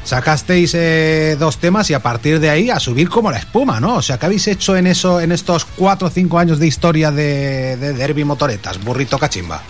Sacasteis 0.05 0.73
eh, 0.75 1.37
dos 1.39 1.59
temas 1.59 1.91
y 1.91 1.95
a 1.95 2.01
partir 2.01 2.39
de 2.39 2.49
ahí 2.49 2.71
a 2.71 2.79
subir 2.79 3.09
como 3.09 3.31
la 3.33 3.39
espuma, 3.39 3.81
¿no? 3.81 3.97
O 3.97 4.03
sea, 4.03 4.19
¿qué 4.19 4.27
habéis 4.27 4.47
hecho 4.47 4.77
en 4.77 4.87
eso, 4.87 5.21
en 5.21 5.33
estos 5.33 5.65
cuatro 5.65 6.07
o 6.07 6.11
cinco 6.11 6.39
años 6.39 6.61
de 6.61 6.67
historia 6.69 7.11
de, 7.11 7.77
de 7.77 7.93
Derby 7.93 8.23
Motoretas, 8.25 8.83
burrito 8.85 9.19
cachimba? 9.19 9.63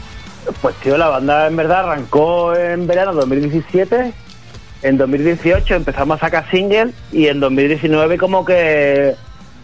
Pues 0.61 0.75
tío, 0.77 0.97
la 0.97 1.09
banda 1.09 1.47
en 1.47 1.57
verdad 1.57 1.81
arrancó 1.81 2.55
en 2.55 2.87
verano 2.87 3.13
de 3.13 3.21
2017. 3.21 4.13
En 4.83 4.99
2018 4.99 5.75
empezamos 5.75 6.19
a 6.19 6.27
sacar 6.27 6.51
singles 6.51 6.95
y 7.13 7.27
en 7.27 7.41
2019 7.41 8.19
como 8.19 8.45
que 8.45 9.17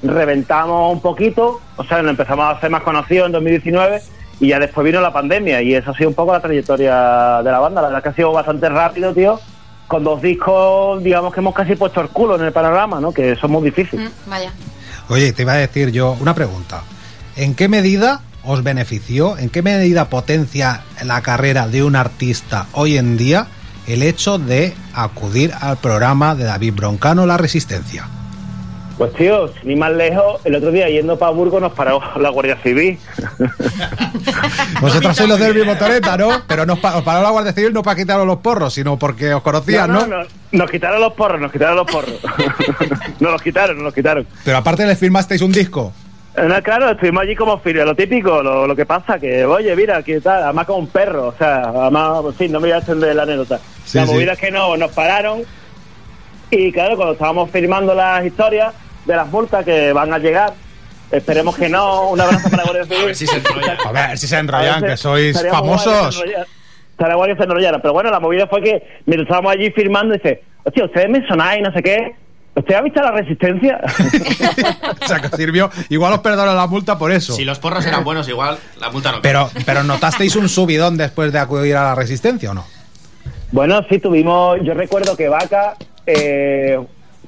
reventamos 0.03 0.93
un 0.93 1.01
poquito, 1.01 1.61
o 1.77 1.85
sea, 1.85 2.03
nos 2.03 2.11
empezamos 2.11 2.45
a 2.45 2.51
hacer 2.51 2.71
más 2.71 2.83
conocidos 2.83 3.27
en 3.27 3.33
2019 3.33 4.03
y 4.41 4.49
ya 4.49 4.59
después 4.59 4.85
vino 4.85 5.01
la 5.01 5.13
pandemia 5.13 5.63
y 5.63 5.75
eso 5.75 5.93
ha 5.93 5.97
sido 5.97 6.09
un 6.09 6.15
poco 6.15 6.33
la 6.33 6.41
trayectoria 6.41 7.41
de 7.43 7.51
la 7.51 7.59
banda. 7.61 7.83
La 7.83 7.89
verdad 7.89 8.03
que 8.03 8.09
ha 8.09 8.15
sido 8.15 8.33
bastante 8.33 8.69
rápido, 8.69 9.15
tío, 9.15 9.39
con 9.87 10.03
dos 10.03 10.21
discos, 10.21 11.03
digamos 11.05 11.33
que 11.33 11.41
hemos 11.41 11.55
casi 11.55 11.77
puesto 11.77 12.01
el 12.01 12.09
culo 12.09 12.37
en 12.37 12.43
el 12.43 12.53
panorama, 12.53 13.01
¿no? 13.01 13.13
Que 13.13 13.33
eso 13.33 13.47
es 13.47 13.53
muy 13.53 13.63
difícil. 13.63 14.01
Mm, 14.01 14.31
vaya. 14.31 14.53
Oye, 15.09 15.33
te 15.33 15.43
iba 15.43 15.53
a 15.53 15.57
decir 15.57 15.93
yo 15.93 16.17
una 16.21 16.35
pregunta. 16.35 16.83
¿En 17.37 17.55
qué 17.55 17.69
medida 17.69 18.23
os 18.45 18.63
benefició, 18.63 19.39
en 19.39 19.51
qué 19.51 19.63
medida 19.63 20.07
potencia 20.11 20.83
la 21.05 21.21
carrera 21.23 21.69
de 21.69 21.83
un 21.85 21.97
artista 21.97 22.67
hoy 22.73 22.97
en 22.99 23.17
día 23.17 23.47
el 23.87 24.03
hecho 24.03 24.39
de 24.39 24.75
acudir 24.95 25.53
al 25.61 25.77
programa 25.79 26.35
de 26.35 26.45
David 26.45 26.75
Broncano 26.75 27.27
La 27.27 27.37
Resistencia? 27.37 28.07
Pues 28.99 29.13
tío, 29.15 29.51
ni 29.65 29.75
más 29.75 29.91
lejos, 29.93 30.41
el 30.45 30.55
otro 30.55 30.71
día 30.71 30.89
yendo 30.89 31.19
para 31.19 31.33
Burgos 31.33 31.61
nos 31.63 31.73
paró 31.73 32.01
la 32.21 32.29
Guardia 32.29 32.57
Civil. 32.63 32.99
Vosotros 34.81 35.17
sois 35.17 35.29
los 35.29 35.39
del 35.39 35.65
motoreta, 35.65 36.17
¿no? 36.17 36.29
Pero 36.47 36.67
nos 36.67 36.79
pa- 36.79 36.97
os 36.97 37.03
paró 37.03 37.23
la 37.23 37.31
Guardia 37.31 37.53
Civil 37.53 37.73
no 37.73 37.83
para 37.83 37.97
quitaros 37.97 38.27
los 38.27 38.39
porros, 38.39 38.75
sino 38.75 38.99
porque 38.99 39.33
os 39.35 39.43
conocían, 39.43 39.91
¿no? 39.93 40.07
no, 40.07 40.17
Nos 40.53 40.71
quitaron 40.71 41.01
los 41.01 41.13
porros, 41.15 41.41
nos 41.41 41.51
quitaron 41.53 41.77
los 41.77 41.91
porros. 41.91 42.15
nos 43.21 43.33
los 43.33 43.43
quitaron, 43.43 43.77
nos 43.77 43.85
los 43.85 43.95
quitaron. 43.95 44.27
Pero 44.45 44.57
aparte 44.59 44.87
les 44.87 44.99
firmasteis 44.99 45.41
un 45.43 45.53
disco. 45.53 45.93
Eh, 46.35 46.45
no, 46.49 46.63
claro, 46.63 46.91
estuvimos 46.91 47.23
allí 47.23 47.37
como 47.37 47.61
lo 47.65 47.95
típico, 47.95 48.43
lo, 48.43 48.67
lo 48.67 48.75
que 48.75 48.87
pasa, 48.87 49.19
que, 49.19 49.45
oye, 49.45 49.77
mira, 49.77 50.03
¿qué 50.03 50.21
tal? 50.21 50.45
Además 50.45 50.67
como 50.67 50.79
un 50.79 50.87
perro, 50.89 51.29
o 51.29 51.35
sea, 51.37 51.63
además, 51.63 52.25
en 52.25 52.35
fin, 52.35 52.53
no 52.53 52.59
me 52.59 52.69
voy 52.69 52.73
a 52.73 52.79
extender 52.79 53.15
la 53.15 53.25
anécdota. 53.25 53.61
Sí, 53.85 53.99
la 53.99 54.07
sí. 54.07 54.13
movida 54.13 54.33
es 54.33 54.39
que 54.39 54.51
no, 54.51 54.77
nos 54.79 54.91
pararon 54.93 55.43
y 56.51 56.73
claro, 56.73 56.97
cuando 56.97 57.13
estábamos 57.15 57.51
firmando 57.51 57.95
las 57.95 58.25
historias 58.25 58.75
de 59.07 59.17
las 59.17 59.27
multas 59.29 59.65
que 59.65 59.93
van 59.93 60.13
a 60.13 60.19
llegar, 60.19 60.53
esperemos 61.11 61.57
que 61.57 61.69
no, 61.69 62.09
un 62.11 62.21
abrazo 62.21 62.51
para 62.51 62.65
Guardia 62.65 62.85
Civil. 62.89 63.01
A 63.05 63.07
ver 63.07 63.17
si 63.17 63.27
se 63.27 63.37
enrolla. 63.37 63.79
A 63.85 63.93
ver 63.93 64.19
si 64.19 64.27
se 64.27 64.37
A 64.37 64.39
enrollan, 64.41 64.83
que 64.85 64.97
sois 64.97 65.43
que 65.43 65.49
famosos. 65.51 66.25
guay 66.99 67.31
que 67.31 67.37
se 67.37 67.43
enrollaran. 67.45 67.81
Pero 67.81 67.95
bueno, 67.95 68.11
la 68.11 68.21
movida 68.21 68.47
fue 68.47 68.63
que 68.63 68.83
mientras 69.07 69.27
estábamos 69.27 69.53
allí 69.53 69.71
firmando, 69.71 70.15
dice, 70.15 70.43
hostia, 70.65 70.85
ustedes 70.85 71.09
me 71.09 71.27
sonáis, 71.27 71.63
no 71.63 71.73
sé 71.73 71.83
qué. 71.83 72.15
¿Usted 72.55 72.75
ha 72.75 72.83
visto 72.83 73.01
la 73.01 73.13
resistencia? 73.13 73.81
o 75.03 75.07
sea, 75.07 75.21
que 75.21 75.29
os 75.29 75.33
sirvió. 75.37 75.71
Igual 75.89 76.13
os 76.13 76.19
perdonan 76.21 76.55
la 76.55 76.67
multa 76.67 76.99
por 76.99 77.11
eso. 77.11 77.33
Si 77.33 77.45
los 77.45 77.59
porros 77.59 77.85
eran 77.87 78.05
buenos, 78.05 78.29
igual 78.29 78.59
la 78.79 78.91
multa 78.91 79.13
no. 79.13 79.23
Pero, 79.23 79.51
pero 79.65 79.83
notasteis 79.83 80.37
un 80.37 80.49
subidón 80.49 80.99
después 80.99 81.33
de 81.33 81.39
acudir 81.39 81.77
a 81.77 81.85
la 81.85 81.95
Resistencia 81.95 82.51
o 82.51 82.55
no? 82.55 82.67
Bueno, 83.53 83.83
sí, 83.89 83.99
tuvimos. 83.99 84.59
Yo 84.65 84.75
recuerdo 84.75 85.17
que 85.17 85.29
Vaca, 85.29 85.77
eh, 86.07 86.79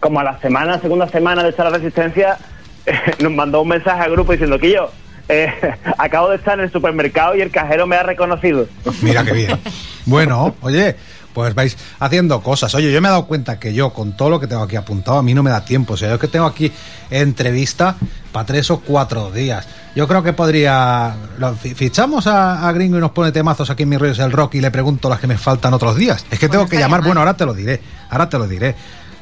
como 0.00 0.21
a 0.21 0.25
la 0.25 0.40
semana, 0.40 0.78
segunda 0.81 1.09
semana 1.09 1.43
de 1.43 1.50
estar 1.50 1.66
a 1.66 1.71
la 1.71 1.78
resistencia, 1.78 2.37
nos 3.21 3.33
mandó 3.33 3.62
un 3.62 3.69
mensaje 3.69 4.02
al 4.02 4.12
grupo 4.12 4.33
diciendo 4.33 4.59
que 4.59 4.73
yo 4.73 4.90
eh, 5.28 5.52
acabo 5.99 6.31
de 6.31 6.37
estar 6.37 6.59
en 6.59 6.64
el 6.64 6.73
supermercado 6.73 7.35
y 7.35 7.40
el 7.40 7.50
cajero 7.50 7.87
me 7.87 7.97
ha 7.97 8.02
reconocido. 8.02 8.66
Mira 9.02 9.25
qué 9.25 9.33
bien. 9.33 9.59
Bueno, 10.07 10.54
oye, 10.61 10.97
pues 11.35 11.55
vais 11.55 11.76
haciendo 11.99 12.41
cosas. 12.41 12.75
Oye, 12.75 12.91
yo 12.91 13.03
me 13.03 13.09
he 13.09 13.11
dado 13.11 13.26
cuenta 13.26 13.59
que 13.59 13.75
yo, 13.75 13.91
con 13.93 14.17
todo 14.17 14.31
lo 14.31 14.41
que 14.41 14.47
tengo 14.47 14.62
aquí 14.62 14.76
apuntado, 14.76 15.19
a 15.19 15.23
mí 15.23 15.35
no 15.35 15.43
me 15.43 15.50
da 15.50 15.64
tiempo. 15.64 15.95
O 15.95 15.97
sea, 15.97 16.09
yo 16.09 16.19
que 16.19 16.29
tengo 16.29 16.47
aquí 16.47 16.73
entrevista 17.11 17.97
para 18.33 18.47
tres 18.47 18.71
o 18.71 18.81
cuatro 18.81 19.31
días. 19.31 19.67
Yo 19.95 20.09
creo 20.09 20.23
que 20.23 20.33
podría. 20.33 21.14
Fichamos 21.75 22.26
a, 22.26 22.67
a 22.67 22.73
Gringo 22.73 22.97
y 22.97 23.00
nos 23.00 23.11
pone 23.11 23.33
temazos 23.33 23.69
aquí 23.71 23.83
en 23.83 23.91
mis 23.91 23.99
rollos 23.99 24.19
el 24.21 24.33
rock 24.33 24.55
y 24.55 24.61
le 24.61 24.71
pregunto 24.71 25.09
las 25.09 25.21
que 25.21 25.26
me 25.26 25.37
faltan 25.37 25.75
otros 25.75 25.97
días. 25.97 26.25
Es 26.31 26.38
que 26.38 26.49
tengo 26.49 26.62
Pues 26.64 26.71
que 26.71 26.76
estaría 26.76 26.87
llamar. 26.87 27.05
Bueno, 27.05 27.21
ahora 27.21 27.35
te 27.37 27.45
lo 27.45 27.53
diré. 27.53 27.81
Ahora 28.11 28.29
te 28.29 28.38
lo 28.38 28.49
diré. 28.49 28.75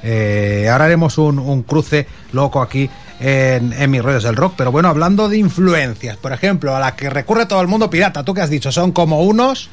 Eh, 0.04 0.68
ahora 0.70 0.86
haremos 0.86 1.16
un, 1.18 1.38
un 1.38 1.62
cruce 1.62 2.06
loco 2.32 2.60
aquí 2.60 2.90
en, 3.20 3.72
en 3.72 3.90
mis 3.90 4.02
rollos 4.02 4.22
del 4.22 4.36
rock. 4.36 4.54
Pero 4.56 4.72
bueno, 4.72 4.88
hablando 4.88 5.28
de 5.28 5.38
influencias, 5.38 6.16
por 6.16 6.32
ejemplo, 6.32 6.74
a 6.74 6.80
la 6.80 6.96
que 6.96 7.08
recurre 7.10 7.46
todo 7.46 7.60
el 7.60 7.68
mundo 7.68 7.88
pirata, 7.90 8.24
¿tú 8.24 8.34
qué 8.34 8.40
has 8.40 8.50
dicho? 8.50 8.72
Son 8.72 8.92
como 8.92 9.22
unos. 9.22 9.70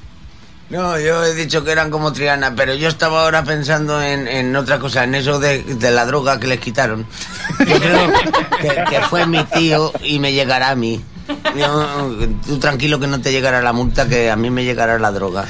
No, 0.70 1.00
yo 1.00 1.26
he 1.26 1.34
dicho 1.34 1.64
que 1.64 1.72
eran 1.72 1.90
como 1.90 2.14
Triana, 2.14 2.54
pero 2.56 2.76
yo 2.76 2.90
estaba 2.90 3.24
ahora 3.24 3.44
pensando 3.44 4.02
en, 4.04 4.28
en 4.28 4.56
otra 4.56 4.78
cosa, 4.78 5.04
en 5.04 5.16
eso 5.16 5.40
de, 5.40 5.64
de 5.64 5.92
la 5.92 6.06
droga 6.06 6.40
que 6.40 6.46
les 6.46 6.60
quitaron. 6.60 7.08
Yo 7.60 7.80
creo 7.80 8.12
que, 8.62 8.84
que 8.90 9.02
fue 9.10 9.26
mi 9.26 9.44
tío 9.46 9.92
y 10.04 10.20
me 10.20 10.32
llegará 10.32 10.70
a 10.70 10.76
mí. 10.76 11.02
Yo, 11.56 12.28
tú 12.46 12.58
tranquilo 12.60 13.00
que 13.00 13.08
no 13.08 13.22
te 13.22 13.32
llegará 13.32 13.62
la 13.62 13.74
multa, 13.74 14.08
que 14.08 14.30
a 14.32 14.36
mí 14.36 14.50
me 14.50 14.64
llegará 14.64 14.98
la 15.00 15.12
droga. 15.12 15.46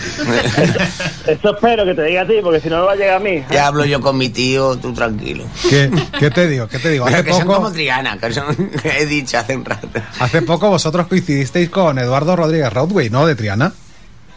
Eso 1.26 1.54
espero 1.54 1.86
que 1.86 1.94
te 1.94 2.04
diga 2.04 2.22
a 2.22 2.28
ti, 2.28 2.36
porque 2.42 2.60
si 2.60 2.70
no, 2.70 2.78
no 2.80 2.86
va 2.86 2.94
a 2.94 2.96
llegar 2.96 3.16
a 3.16 3.20
mí. 3.20 3.44
Ya 3.52 3.68
hablo 3.68 3.86
yo 3.86 4.02
con 4.02 4.18
mi 4.18 4.30
tío, 4.30 4.78
tú 4.78 4.94
tranquilo. 4.94 5.46
¿Qué, 5.70 5.90
qué 6.20 6.30
te 6.32 6.48
digo? 6.48 6.68
¿Qué 6.68 6.80
te 6.80 6.90
digo? 6.90 7.06
Hace 7.06 7.18
Pero 7.18 7.26
que 7.26 7.34
son 7.34 7.48
poco, 7.48 7.56
como 7.56 7.72
Triana, 7.72 8.18
que, 8.18 8.34
son, 8.34 8.56
que 8.56 8.90
he 9.02 9.06
dicho 9.06 9.38
hace 9.38 9.56
un 9.56 9.66
rato. 9.66 9.88
hace 10.20 10.42
poco 10.42 10.70
vosotros 10.70 11.08
coincidisteis 11.08 11.70
con 11.70 11.98
Eduardo 11.98 12.36
Rodríguez 12.36 12.72
Rodway, 12.74 13.10
¿no? 13.10 13.26
De 13.26 13.36
Triana. 13.36 13.72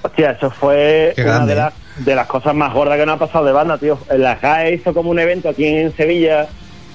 Hostia, 0.03 0.33
eso 0.33 0.51
fue 0.51 1.13
Qué 1.15 1.23
una 1.23 1.31
grande, 1.33 1.55
de, 1.55 1.61
las, 1.61 1.73
de 1.99 2.15
las 2.17 2.27
cosas 2.27 2.55
más 2.55 2.73
gordas 2.75 2.99
que 2.99 3.07
nos 3.07 3.17
ha 3.17 3.19
pasado 3.19 3.45
de 3.45 3.53
banda, 3.53 3.79
tío. 3.79 3.99
La 4.17 4.35
GAE 4.37 4.75
hizo 4.75 4.93
como 4.93 5.11
un 5.11 5.19
evento 5.19 5.49
aquí 5.49 5.65
en 5.67 5.95
Sevilla 5.97 6.49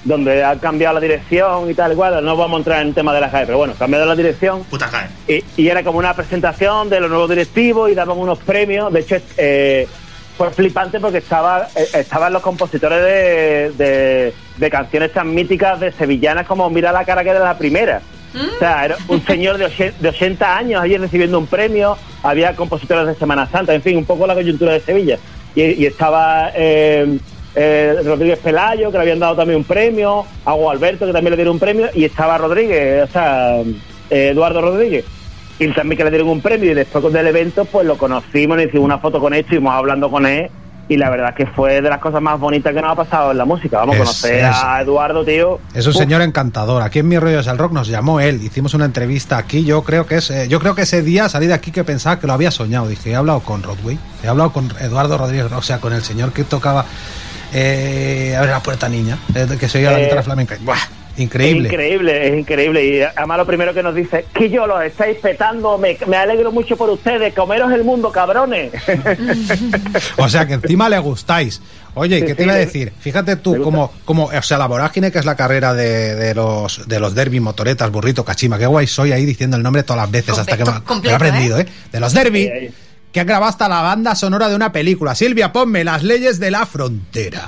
donde 0.04 0.44
ha 0.44 0.56
cambiado 0.58 0.94
la 0.96 1.00
dirección 1.02 1.70
y 1.70 1.74
tal, 1.74 1.92
igual. 1.94 2.24
No 2.24 2.36
vamos 2.38 2.56
a 2.56 2.60
entrar 2.60 2.82
en 2.82 2.90
el 2.90 2.94
tema 2.94 3.14
de 3.14 3.22
la 3.22 3.30
GAE, 3.30 3.46
pero 3.46 3.58
bueno, 3.58 3.74
cambiado 3.78 4.06
la 4.06 4.16
dirección. 4.16 4.64
Puta 4.66 4.90
cae. 4.90 5.08
Y, 5.28 5.44
y 5.62 5.68
era 5.70 5.84
como 5.84 6.00
una 6.00 6.14
presentación 6.14 6.90
de 6.90 7.00
los 7.00 7.10
nuevos 7.10 7.30
directivos 7.30 7.90
y 7.92 7.96
daban 7.96 8.18
unos 8.18 8.40
premios. 8.40 8.92
De 8.94 9.00
hecho, 9.02 9.18
eh, 9.38 9.88
fue 10.38 10.50
flipante 10.52 11.00
porque 11.00 11.18
estaba, 11.18 11.68
eh, 11.76 11.88
estaban 11.96 12.32
los 12.32 12.42
compositores 12.42 13.02
de, 13.02 13.72
de- 13.84 14.34
de 14.58 14.70
canciones 14.70 15.12
tan 15.14 15.34
míticas 15.34 15.80
de 15.80 15.92
sevillanas 15.92 16.46
como 16.48 16.70
Mira 16.70 16.92
la 16.92 17.06
cara 17.06 17.24
que 17.24 17.30
era 17.32 17.40
la 17.40 17.58
primera. 17.58 18.02
O 18.36 18.60
sea, 18.60 18.86
era 18.86 18.98
un 19.08 19.24
señor 19.26 19.58
de, 19.58 19.94
de 20.00 20.10
80 20.10 20.58
años 20.58 20.82
allí 20.82 20.98
recibiendo 20.98 21.40
un 21.40 21.48
premio. 21.48 21.98
Había 22.24 22.56
compositores 22.56 23.08
de 23.08 23.16
Semana 23.16 23.48
Santa, 23.48 23.74
en 23.74 23.82
fin, 23.82 23.98
un 23.98 24.06
poco 24.06 24.28
la 24.28 24.34
coyuntura 24.34 24.74
de 24.74 24.80
Sevilla. 24.80 25.18
Y, 25.56 25.62
y 25.62 25.86
estaba 25.86 26.52
eh, 26.54 27.18
eh, 27.56 27.96
Rodríguez 28.04 28.38
Pelayo, 28.40 28.92
que 28.92 28.98
le 28.98 29.02
habían 29.02 29.20
dado 29.20 29.36
también 29.36 29.58
un 29.58 29.64
premio. 29.64 30.26
Agua 30.46 30.74
Alberto, 30.74 31.08
que 31.08 31.14
también 31.14 31.32
le 31.32 31.38
dieron 31.38 31.56
un 31.56 31.60
premio. 31.60 31.88
Y 31.94 32.06
estaba 32.06 32.38
Rodríguez, 32.38 33.10
o 33.10 33.12
sea, 33.12 33.62
eh, 33.62 34.30
Eduardo 34.30 34.62
Rodríguez. 34.62 35.06
Y 35.58 35.68
también 35.70 35.98
que 35.98 36.04
le 36.04 36.12
dieron 36.12 36.30
un 36.30 36.42
premio. 36.42 36.72
Y 36.72 36.76
después 36.76 37.12
del 37.12 37.26
evento, 37.26 37.66
pues 37.66 37.88
lo 37.88 37.98
conocimos, 37.98 38.58
le 38.58 38.66
hicimos 38.66 38.86
una 38.86 39.00
foto 39.00 39.20
con 39.20 39.34
él, 39.34 39.40
estuvimos 39.40 39.74
hablando 39.74 40.12
con 40.12 40.26
él. 40.28 40.50
Y 40.90 40.96
la 40.96 41.10
verdad 41.10 41.34
que 41.36 41.46
fue 41.46 41.82
de 41.82 41.90
las 41.90 42.00
cosas 42.00 42.22
más 42.22 42.40
bonitas 42.40 42.74
que 42.74 42.82
nos 42.82 42.92
ha 42.92 42.96
pasado 42.96 43.32
en 43.32 43.38
la 43.38 43.44
música. 43.46 43.80
Vamos 43.80 43.96
a 43.96 43.98
Es- 43.98 44.04
conocer 44.06 44.46
es- 44.46 44.56
a 44.56 44.82
Eduardo, 44.82 45.26
tío. 45.26 45.60
Es 45.74 45.86
un 45.86 45.92
Uf, 45.92 45.98
señor 45.98 46.22
encantador. 46.22 46.82
Aquí 46.82 47.00
en 47.00 47.10
Mis 47.10 47.20
Rollos 47.20 47.46
del 47.46 47.58
Rock 47.58 47.74
nos 47.74 47.88
llamó 47.90 48.22
él. 48.22 48.42
Hicimos 48.42 48.74
una 48.74 48.86
entrevista 48.86 49.38
aquí. 49.38 49.66
Yo 49.66 49.82
creo 49.84 50.06
que 50.06 50.16
es, 50.16 50.32
yo 50.48 50.60
creo 50.62 50.76
que 50.76 50.84
ese 50.84 51.02
día 51.02 51.28
salí 51.28 51.48
de 51.48 51.54
aquí 51.54 51.72
que 51.72 51.84
pensaba 51.84 52.20
que 52.20 52.28
lo 52.28 52.32
había 52.34 52.52
soñado. 52.52 52.88
Dije, 52.88 53.12
he 53.12 53.16
hablado 53.16 53.42
con 53.42 53.64
Rodway, 53.64 54.00
he 54.24 54.28
hablado 54.30 54.54
con 54.54 54.72
Eduardo 54.80 55.18
Rodríguez, 55.18 55.52
o 55.52 55.62
sea, 55.62 55.80
con 55.80 55.92
el 55.92 56.04
señor 56.04 56.32
que 56.32 56.46
tocaba 56.46 56.86
eh, 57.54 58.36
a 58.38 58.42
ver 58.42 58.50
la 58.50 58.60
puerta 58.62 58.90
niña, 58.90 59.18
eh, 59.36 59.48
que 59.60 59.68
se 59.70 59.80
oía 59.80 59.92
la 59.92 60.00
Eh, 60.00 60.04
guitarra 60.04 60.24
flamenca. 60.24 60.56
Buah, 60.62 60.78
Es 61.18 61.24
increíble. 61.24 61.70
increíble, 61.70 62.28
es 62.28 62.40
increíble. 62.40 62.86
Y 62.86 63.02
además 63.02 63.38
lo 63.40 63.46
primero 63.48 63.74
que 63.74 63.82
nos 63.82 63.96
dice, 63.96 64.26
que 64.34 64.50
yo 64.50 64.68
lo 64.68 64.80
estáis 64.82 65.18
petando, 65.18 65.78
me, 65.78 65.98
me 66.08 66.16
alegro 66.18 66.52
mucho 66.52 66.78
por 66.78 66.90
ustedes, 66.90 67.34
comeros 67.34 67.72
el 67.72 67.84
mundo, 67.84 68.12
cabrones. 68.12 68.72
O 70.18 70.30
sea 70.30 70.46
que 70.48 70.54
encima 70.54 70.90
le 70.90 71.00
gustáis. 71.00 71.62
Oye, 71.96 72.18
¿y 72.18 72.22
Sí, 72.22 72.26
¿qué 72.28 72.36
te 72.36 72.44
sí, 72.44 72.48
iba 72.48 72.54
a 72.54 72.58
decir? 72.58 72.94
Fíjate 73.00 73.36
tú, 73.38 73.62
como, 73.62 73.92
como, 74.06 74.26
o 74.26 74.42
sea, 74.42 74.58
la 74.60 74.68
vorágine 74.68 75.12
que 75.12 75.18
es 75.20 75.26
la 75.26 75.36
carrera 75.36 75.74
de, 75.74 76.16
de 76.16 76.36
los 76.36 76.88
de 76.88 77.00
los 77.00 77.16
derby, 77.16 77.40
motoretas, 77.40 77.90
burrito, 77.92 78.24
cachima. 78.24 78.58
Qué 78.60 78.68
guay 78.68 78.86
soy 78.88 79.12
ahí 79.12 79.26
diciendo 79.26 79.58
el 79.58 79.64
nombre 79.64 79.84
todas 79.84 80.04
las 80.04 80.12
veces 80.12 80.38
hasta 80.38 80.56
que 80.58 80.64
me, 80.66 80.72
Completo, 80.84 81.00
me 81.02 81.04
lo 81.04 81.10
he 81.10 81.16
aprendido, 81.16 81.60
¿eh? 81.60 81.66
De 81.92 82.00
los 82.00 82.14
derby, 82.14 82.44
Sí, 82.44 82.50
ahí. 82.52 82.74
que 83.12 83.20
han 83.20 83.28
grabado 83.28 83.50
hasta 83.50 83.68
la 83.68 83.82
banda 83.82 84.14
sonora 84.16 84.48
de 84.50 84.56
una 84.56 84.72
película. 84.72 85.16
Silvia, 85.16 85.52
ponme 85.52 85.84
las 85.84 86.04
leyes 86.04 86.40
de 86.40 86.52
la 86.52 86.66
frontera. 86.68 87.48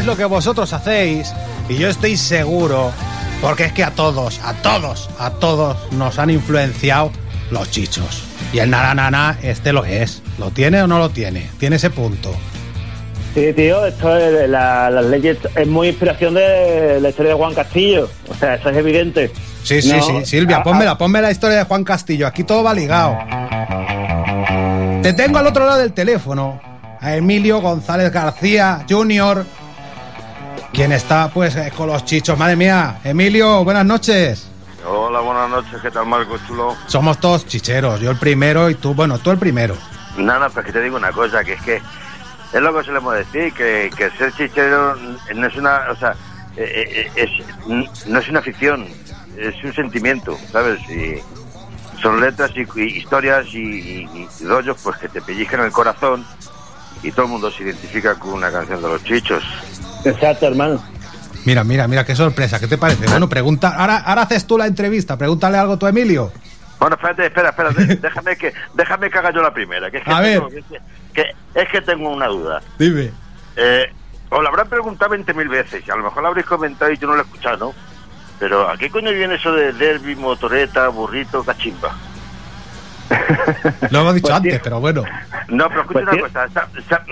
Es 0.00 0.06
lo 0.06 0.16
que 0.16 0.24
vosotros 0.24 0.72
hacéis 0.72 1.32
y 1.68 1.76
yo 1.76 1.88
estoy 1.88 2.16
seguro, 2.16 2.90
porque 3.40 3.64
es 3.66 3.72
que 3.72 3.84
a 3.84 3.90
todos, 3.90 4.40
a 4.44 4.54
todos, 4.54 5.08
a 5.18 5.30
todos 5.30 5.76
nos 5.92 6.18
han 6.18 6.30
influenciado 6.30 7.12
los 7.50 7.70
chichos. 7.70 8.24
Y 8.52 8.58
el 8.58 8.70
naranana 8.70 9.38
este 9.42 9.72
lo 9.72 9.84
es. 9.84 10.22
¿Lo 10.38 10.50
tiene 10.50 10.82
o 10.82 10.86
no 10.86 10.98
lo 10.98 11.10
tiene? 11.10 11.48
Tiene 11.58 11.76
ese 11.76 11.90
punto. 11.90 12.34
Sí, 13.34 13.52
tío, 13.52 13.86
esto 13.86 14.16
es 14.16 14.48
la, 14.50 14.90
las 14.90 15.04
leyes 15.04 15.36
es 15.54 15.66
muy 15.68 15.88
inspiración 15.88 16.34
de 16.34 16.98
la 17.00 17.10
historia 17.10 17.32
de 17.32 17.38
Juan 17.38 17.54
Castillo. 17.54 18.10
O 18.28 18.34
sea, 18.34 18.54
eso 18.56 18.70
es 18.70 18.76
evidente. 18.76 19.30
Sí, 19.62 19.80
sí, 19.82 19.92
No, 19.92 20.02
sí. 20.02 20.24
Silvia, 20.26 20.56
a- 20.58 20.62
pónmela, 20.64 20.98
ponme 20.98 21.22
la 21.22 21.30
historia 21.30 21.58
de 21.58 21.64
Juan 21.64 21.84
Castillo. 21.84 22.26
Aquí 22.26 22.42
todo 22.42 22.64
va 22.64 22.74
ligado. 22.74 23.16
Te 25.02 25.12
tengo 25.12 25.38
al 25.38 25.46
otro 25.46 25.64
lado 25.64 25.78
del 25.78 25.92
teléfono 25.92 26.60
a 27.00 27.14
Emilio 27.14 27.60
González 27.60 28.10
García 28.12 28.84
Jr., 28.88 29.46
quien 30.72 30.92
está 30.92 31.28
pues 31.32 31.56
eh, 31.56 31.72
con 31.76 31.88
los 31.88 32.04
chichos. 32.04 32.38
Madre 32.38 32.56
mía, 32.56 33.00
Emilio, 33.04 33.64
buenas 33.64 33.84
noches. 33.84 34.46
Hola, 34.86 35.20
buenas 35.20 35.50
noches, 35.50 35.80
¿qué 35.82 35.90
tal 35.90 36.06
Marco 36.06 36.38
Chulo? 36.46 36.74
Somos 36.86 37.18
todos 37.20 37.46
chicheros, 37.46 38.00
yo 38.00 38.10
el 38.10 38.16
primero 38.18 38.70
y 38.70 38.74
tú, 38.76 38.94
bueno, 38.94 39.18
tú 39.18 39.30
el 39.30 39.38
primero. 39.38 39.76
Nada, 40.16 40.48
pues 40.48 40.64
que 40.66 40.72
te 40.72 40.80
digo 40.80 40.96
una 40.96 41.12
cosa, 41.12 41.44
que 41.44 41.52
es 41.52 41.62
que 41.62 41.76
es 41.76 42.60
lo 42.62 42.74
que 42.76 42.84
solemos 42.84 43.14
decir, 43.14 43.52
que, 43.52 43.90
que 43.94 44.10
ser 44.12 44.32
chichero 44.32 44.96
no 45.34 45.46
es 45.46 45.54
una, 45.56 45.82
o 45.90 45.96
sea, 45.96 46.14
eh, 46.56 47.10
eh, 47.14 47.28
es, 47.68 48.06
no 48.06 48.18
es 48.18 48.28
una 48.28 48.40
ficción, 48.40 48.86
es 49.36 49.62
un 49.62 49.72
sentimiento, 49.74 50.38
¿sabes? 50.50 50.80
Y 50.88 51.16
son 52.00 52.18
letras 52.20 52.50
y, 52.56 52.66
y 52.80 52.96
historias 52.98 53.46
y, 53.52 53.58
y- 53.58 54.28
y 54.40 54.44
rollos 54.46 54.78
pues 54.82 54.96
que 54.96 55.08
te 55.10 55.20
pellizcan 55.20 55.60
el 55.60 55.72
corazón 55.72 56.24
y 57.02 57.12
todo 57.12 57.26
el 57.26 57.32
mundo 57.32 57.50
se 57.50 57.64
identifica 57.64 58.14
con 58.14 58.32
una 58.32 58.50
canción 58.50 58.80
de 58.80 58.88
los 58.88 59.04
chichos. 59.04 59.44
Exacto, 60.04 60.46
hermano. 60.46 60.82
Mira, 61.44 61.64
mira, 61.64 61.88
mira, 61.88 62.04
qué 62.04 62.14
sorpresa, 62.14 62.58
¿qué 62.60 62.66
te 62.68 62.76
parece? 62.78 63.06
Bueno, 63.06 63.28
pregunta, 63.28 63.74
ahora, 63.76 63.98
ahora 63.98 64.22
haces 64.22 64.46
tú 64.46 64.58
la 64.58 64.66
entrevista, 64.66 65.16
pregúntale 65.16 65.56
algo 65.58 65.78
tú, 65.78 65.86
Emilio. 65.86 66.32
Bueno, 66.78 66.96
espérate, 66.96 67.26
espera, 67.26 67.50
espera, 67.50 67.70
déjame 68.00 68.36
que 68.36 68.52
déjame 68.74 69.10
que 69.10 69.18
haga 69.18 69.30
yo 69.32 69.42
la 69.42 69.52
primera, 69.52 69.90
que 69.90 69.98
es 69.98 70.04
que, 70.04 70.10
A 70.12 70.22
tengo, 70.22 70.48
ver. 70.50 70.62
que- 70.64 70.80
que- 71.14 71.34
es 71.60 71.68
que 71.68 71.80
tengo 71.82 72.10
una 72.10 72.26
duda. 72.26 72.60
Dime. 72.78 73.10
Eh, 73.56 73.86
os 74.30 74.42
lo 74.42 74.48
habrán 74.48 74.68
preguntado 74.68 75.10
20.000 75.10 75.48
veces, 75.48 75.82
y 75.86 75.90
a 75.90 75.96
lo 75.96 76.04
mejor 76.04 76.22
lo 76.22 76.28
habréis 76.28 76.46
comentado 76.46 76.90
y 76.90 76.96
yo 76.98 77.06
no 77.06 77.14
lo 77.14 77.20
he 77.20 77.24
escuchado, 77.24 77.56
¿no? 77.58 77.74
Pero 78.38 78.68
¿a 78.70 78.76
qué 78.78 78.88
coño 78.90 79.10
viene 79.12 79.34
eso 79.34 79.52
de 79.52 79.72
derby, 79.74 80.16
motoreta, 80.16 80.88
burrito, 80.88 81.44
cachimba? 81.44 81.94
Lo 83.90 84.00
hemos 84.00 84.14
dicho 84.14 84.28
Pues, 84.28 84.36
antes, 84.36 84.52
tío. 84.52 84.60
pero 84.62 84.80
bueno. 84.80 85.04
No, 85.48 85.68
pero 85.68 85.80
escucha 85.82 86.00
Pues, 86.00 86.02
una 86.04 86.12
tío. 86.12 86.22
cosa, 86.22 86.48
sa- 86.48 86.68
sa- 86.88 87.04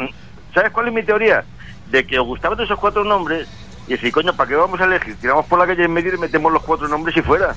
¿sabes 0.54 0.70
cuál 0.72 0.88
es 0.88 0.94
mi 0.94 1.02
teoría? 1.02 1.44
De 1.90 2.06
que 2.06 2.18
os 2.18 2.26
gustaban 2.26 2.60
esos 2.60 2.78
cuatro 2.78 3.04
nombres 3.04 3.48
y 3.86 3.92
decir, 3.92 4.12
coño, 4.12 4.34
¿para 4.34 4.48
qué 4.48 4.56
vamos 4.56 4.80
a 4.80 4.84
elegir? 4.84 5.16
Tiramos 5.20 5.46
por 5.46 5.58
la 5.58 5.66
calle 5.66 5.84
en 5.84 5.92
medio 5.92 6.14
y 6.14 6.18
metemos 6.18 6.52
los 6.52 6.62
cuatro 6.62 6.86
nombres 6.88 7.16
y 7.16 7.22
fuera. 7.22 7.54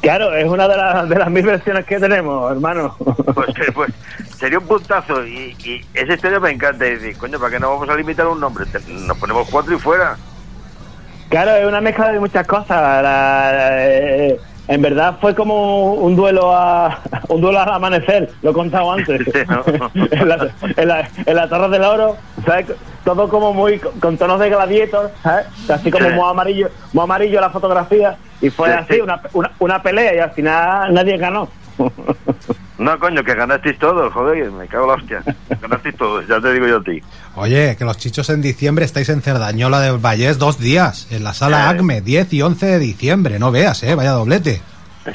Claro, 0.00 0.32
es 0.34 0.46
una 0.48 0.66
de, 0.68 0.76
las 0.76 1.08
de 1.08 1.16
las 1.18 1.30
mil 1.30 1.44
versiones 1.44 1.84
que 1.84 1.98
tenemos, 2.00 2.50
hermano. 2.50 2.96
Pues, 3.34 3.48
eh, 3.50 3.72
pues 3.74 3.92
sería 4.36 4.58
un 4.58 4.66
puntazo 4.66 5.24
y, 5.26 5.56
y 5.64 5.84
esa 5.94 6.14
historia 6.14 6.40
me 6.40 6.50
encanta. 6.50 6.86
Y 6.86 6.90
decir, 6.96 7.16
coño, 7.18 7.38
¿para 7.38 7.52
qué 7.52 7.60
no 7.60 7.70
vamos 7.70 7.88
a 7.88 7.96
limitar 7.96 8.26
un 8.26 8.40
nombre? 8.40 8.64
Nos 8.88 9.18
ponemos 9.18 9.48
cuatro 9.50 9.74
y 9.74 9.78
fuera. 9.78 10.16
Claro, 11.28 11.50
es 11.56 11.66
una 11.66 11.80
mezcla 11.80 12.10
de 12.12 12.20
muchas 12.20 12.46
cosas. 12.46 13.02
La- 13.02 13.70
eh, 13.86 14.40
en 14.68 14.82
verdad 14.82 15.16
fue 15.20 15.34
como 15.34 15.94
un 15.94 16.14
duelo 16.16 16.54
a 16.54 17.00
un 17.28 17.40
duelo 17.40 17.60
al 17.60 17.68
amanecer, 17.72 18.30
lo 18.42 18.50
he 18.50 18.54
contado 18.54 18.92
antes. 18.92 19.20
Sí, 19.32 19.38
¿no? 19.48 19.62
en, 20.10 20.28
la, 20.28 20.48
en, 20.76 20.88
la, 20.88 21.08
en 21.26 21.36
la 21.36 21.48
Torre 21.48 21.68
del 21.70 21.82
Oro, 21.84 22.16
¿sabes? 22.46 22.66
Todo 23.08 23.26
como 23.30 23.54
muy 23.54 23.78
con 23.78 24.18
tonos 24.18 24.38
de 24.38 24.50
gladiator, 24.50 25.10
¿sabes? 25.22 25.46
Así 25.70 25.90
como 25.90 26.06
Sí. 26.08 26.12
muy 26.14 26.28
amarillo, 26.30 26.68
muy 26.92 27.04
amarillo 27.04 27.40
la 27.40 27.48
fotografía 27.48 28.18
y 28.42 28.50
fue 28.50 28.68
Sí, 28.68 28.74
así, 28.78 28.94
sí. 28.96 29.00
una, 29.00 29.18
una, 29.32 29.50
una 29.60 29.82
pelea 29.82 30.14
y 30.14 30.18
al 30.18 30.30
final 30.32 30.92
nadie 30.92 31.16
ganó. 31.16 31.48
No, 32.78 32.96
coño, 33.00 33.24
que 33.24 33.34
ganasteis 33.34 33.76
todos, 33.78 34.12
joder, 34.12 34.52
me 34.52 34.68
cago 34.68 34.84
en 34.84 34.88
la 34.90 34.94
hostia. 34.96 35.22
Ganasteis 35.60 35.96
todos, 35.96 36.28
ya 36.28 36.38
te 36.40 36.52
digo 36.52 36.68
yo 36.68 36.76
a 36.76 36.82
ti. 36.84 37.00
Oye, 37.34 37.74
que 37.76 37.84
los 37.84 37.96
chichos 37.98 38.28
en 38.30 38.40
diciembre 38.42 38.84
estáis 38.84 39.08
en 39.08 39.20
Cerdañola 39.22 39.80
de 39.80 39.90
Vallés 39.96 40.38
dos 40.38 40.60
días, 40.60 41.08
en 41.10 41.24
la 41.24 41.32
sala 41.34 41.58
Eh. 41.64 41.68
ACME, 41.70 42.02
10 42.02 42.32
y 42.34 42.42
11 42.42 42.66
de 42.66 42.78
diciembre, 42.78 43.38
no 43.40 43.50
veas, 43.50 43.82
eh, 43.82 43.94
vaya 43.96 44.12
doblete. 44.12 44.60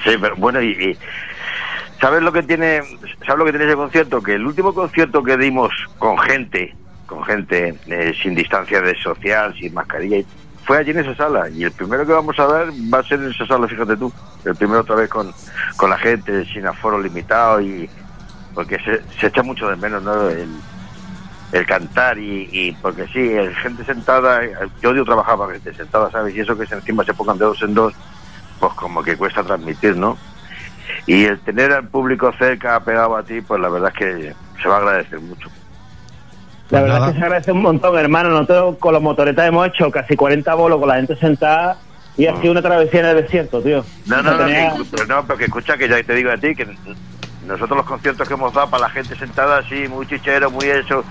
Sí, 0.03 0.11
pero 0.19 0.35
bueno, 0.35 0.61
y, 0.61 0.71
y 0.71 0.97
¿sabes 2.01 2.21
lo 2.21 2.33
que 2.33 2.43
tiene 2.43 2.81
sabes 3.25 3.37
lo 3.39 3.45
que 3.45 3.51
tiene 3.51 3.65
ese 3.65 3.75
concierto? 3.75 4.21
Que 4.21 4.33
el 4.33 4.45
último 4.45 4.73
concierto 4.73 5.23
que 5.23 5.37
dimos 5.37 5.71
con 5.99 6.17
gente, 6.17 6.75
con 7.13 7.23
gente 7.25 7.75
eh, 7.87 8.13
sin 8.21 8.35
distancia 8.35 8.81
de 8.81 8.95
social, 8.95 9.53
sin 9.55 9.73
mascarilla, 9.73 10.17
y- 10.17 10.25
fue 10.65 10.77
allí 10.77 10.91
en 10.91 10.99
esa 10.99 11.13
sala. 11.15 11.49
Y 11.49 11.63
el 11.65 11.71
primero 11.73 12.05
que 12.05 12.13
vamos 12.13 12.39
a 12.39 12.45
dar 12.47 12.67
va 12.71 12.99
a 12.99 13.03
ser 13.03 13.19
en 13.19 13.31
esa 13.31 13.45
sala, 13.45 13.67
fíjate 13.67 13.97
tú. 13.97 14.11
El 14.45 14.55
primero 14.55 14.79
otra 14.81 14.95
vez 14.95 15.09
con, 15.09 15.33
con 15.75 15.89
la 15.89 15.97
gente, 15.97 16.45
sin 16.45 16.65
aforo 16.65 17.01
limitado 17.01 17.59
y 17.61 17.89
porque 18.53 18.77
se, 18.79 19.01
se 19.19 19.27
echa 19.27 19.43
mucho 19.43 19.67
de 19.67 19.75
menos, 19.75 20.01
¿no? 20.03 20.29
El, 20.29 20.47
el 21.51 21.65
cantar 21.65 22.17
y, 22.17 22.49
y 22.51 22.71
porque 22.81 23.07
sí, 23.07 23.19
el 23.33 23.53
gente 23.57 23.83
sentada, 23.83 24.41
yo 24.81 24.91
odio 24.91 25.03
trabajar 25.05 25.37
para 25.37 25.53
gente 25.53 25.73
sentada, 25.73 26.09
¿sabes? 26.11 26.33
Y 26.35 26.39
eso 26.39 26.57
que 26.57 26.63
encima 26.73 27.03
se 27.03 27.13
pongan 27.13 27.37
de 27.37 27.45
dos 27.45 27.61
en 27.61 27.73
dos, 27.73 27.93
pues 28.59 28.73
como 28.75 29.03
que 29.03 29.17
cuesta 29.17 29.43
transmitir, 29.43 29.97
¿no? 29.97 30.17
Y 31.05 31.25
el 31.25 31.39
tener 31.41 31.73
al 31.73 31.89
público 31.89 32.31
cerca, 32.39 32.79
pegado 32.79 33.17
a 33.17 33.23
ti, 33.23 33.41
pues 33.41 33.59
la 33.59 33.69
verdad 33.69 33.91
es 33.93 33.97
que 33.97 34.35
se 34.61 34.69
va 34.69 34.75
a 34.75 34.79
agradecer 34.79 35.19
mucho. 35.19 35.49
La 36.73 36.79
Pues 36.79 36.91
verdad 36.91 36.99
nada. 37.01 37.07
es 37.09 37.13
que 37.13 37.19
se 37.19 37.25
agradece 37.25 37.51
un 37.51 37.61
montón, 37.61 37.99
hermano. 37.99 38.29
Nosotros 38.29 38.77
con 38.79 38.93
los 38.93 39.01
motoretas 39.03 39.47
hemos 39.47 39.67
hecho 39.67 39.91
casi 39.91 40.15
40 40.15 40.55
bolos 40.55 40.79
con 40.79 40.89
la 40.89 40.95
gente 40.95 41.15
sentada 41.17 41.77
y 42.17 42.25
ha 42.25 42.39
sido 42.41 42.51
una 42.51 42.63
travesía 42.63 43.01
en 43.01 43.05
el 43.05 43.21
desierto, 43.23 43.61
tío. 43.61 43.85
No, 44.07 44.23
no, 44.23 44.31
no, 44.31 44.37
tenía- 44.45 44.73
pero 44.89 45.05
no, 45.05 45.27
pero 45.27 45.37
que 45.37 45.45
escucha 45.45 45.77
que 45.77 45.87
ya 45.87 46.01
te 46.01 46.15
digo 46.15 46.31
a 46.31 46.37
ti 46.37 46.55
que 46.55 46.65
nosotros 47.45 47.77
los 47.77 47.85
conciertos 47.85 48.27
que 48.27 48.33
hemos 48.33 48.51
dado 48.55 48.71
para 48.71 48.85
la 48.85 48.89
gente 48.89 49.15
sentada 49.17 49.59
así, 49.59 49.87
muy 49.87 50.07
chichero, 50.07 50.49
muy 50.49 50.65
eso, 50.67 51.05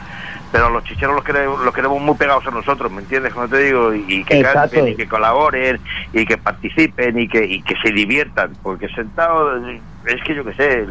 pero 0.51 0.68
los 0.68 0.83
chicheros 0.83 1.14
los 1.14 1.22
queremos, 1.25 1.61
los 1.64 1.72
queremos 1.72 2.01
muy 2.01 2.16
pegados 2.16 2.44
a 2.44 2.51
nosotros, 2.51 2.90
¿me 2.90 3.03
entiendes? 3.03 3.33
Como 3.33 3.48
te 3.48 3.59
digo, 3.59 3.94
y, 3.94 4.25
que 4.25 4.40
Exacto. 4.40 4.70
canten, 4.75 4.88
y 4.88 4.96
que 4.96 5.07
colaboren, 5.07 5.81
y 6.12 6.25
que 6.25 6.38
participen, 6.38 7.20
y 7.20 7.29
que, 7.29 7.44
y 7.44 7.62
que 7.62 7.77
se 7.85 7.92
diviertan, 7.92 8.57
porque 8.62 8.88
sentados, 8.88 9.62
es 10.07 10.22
que 10.25 10.35
yo 10.35 10.44
qué 10.44 10.55
sé, 10.55 10.87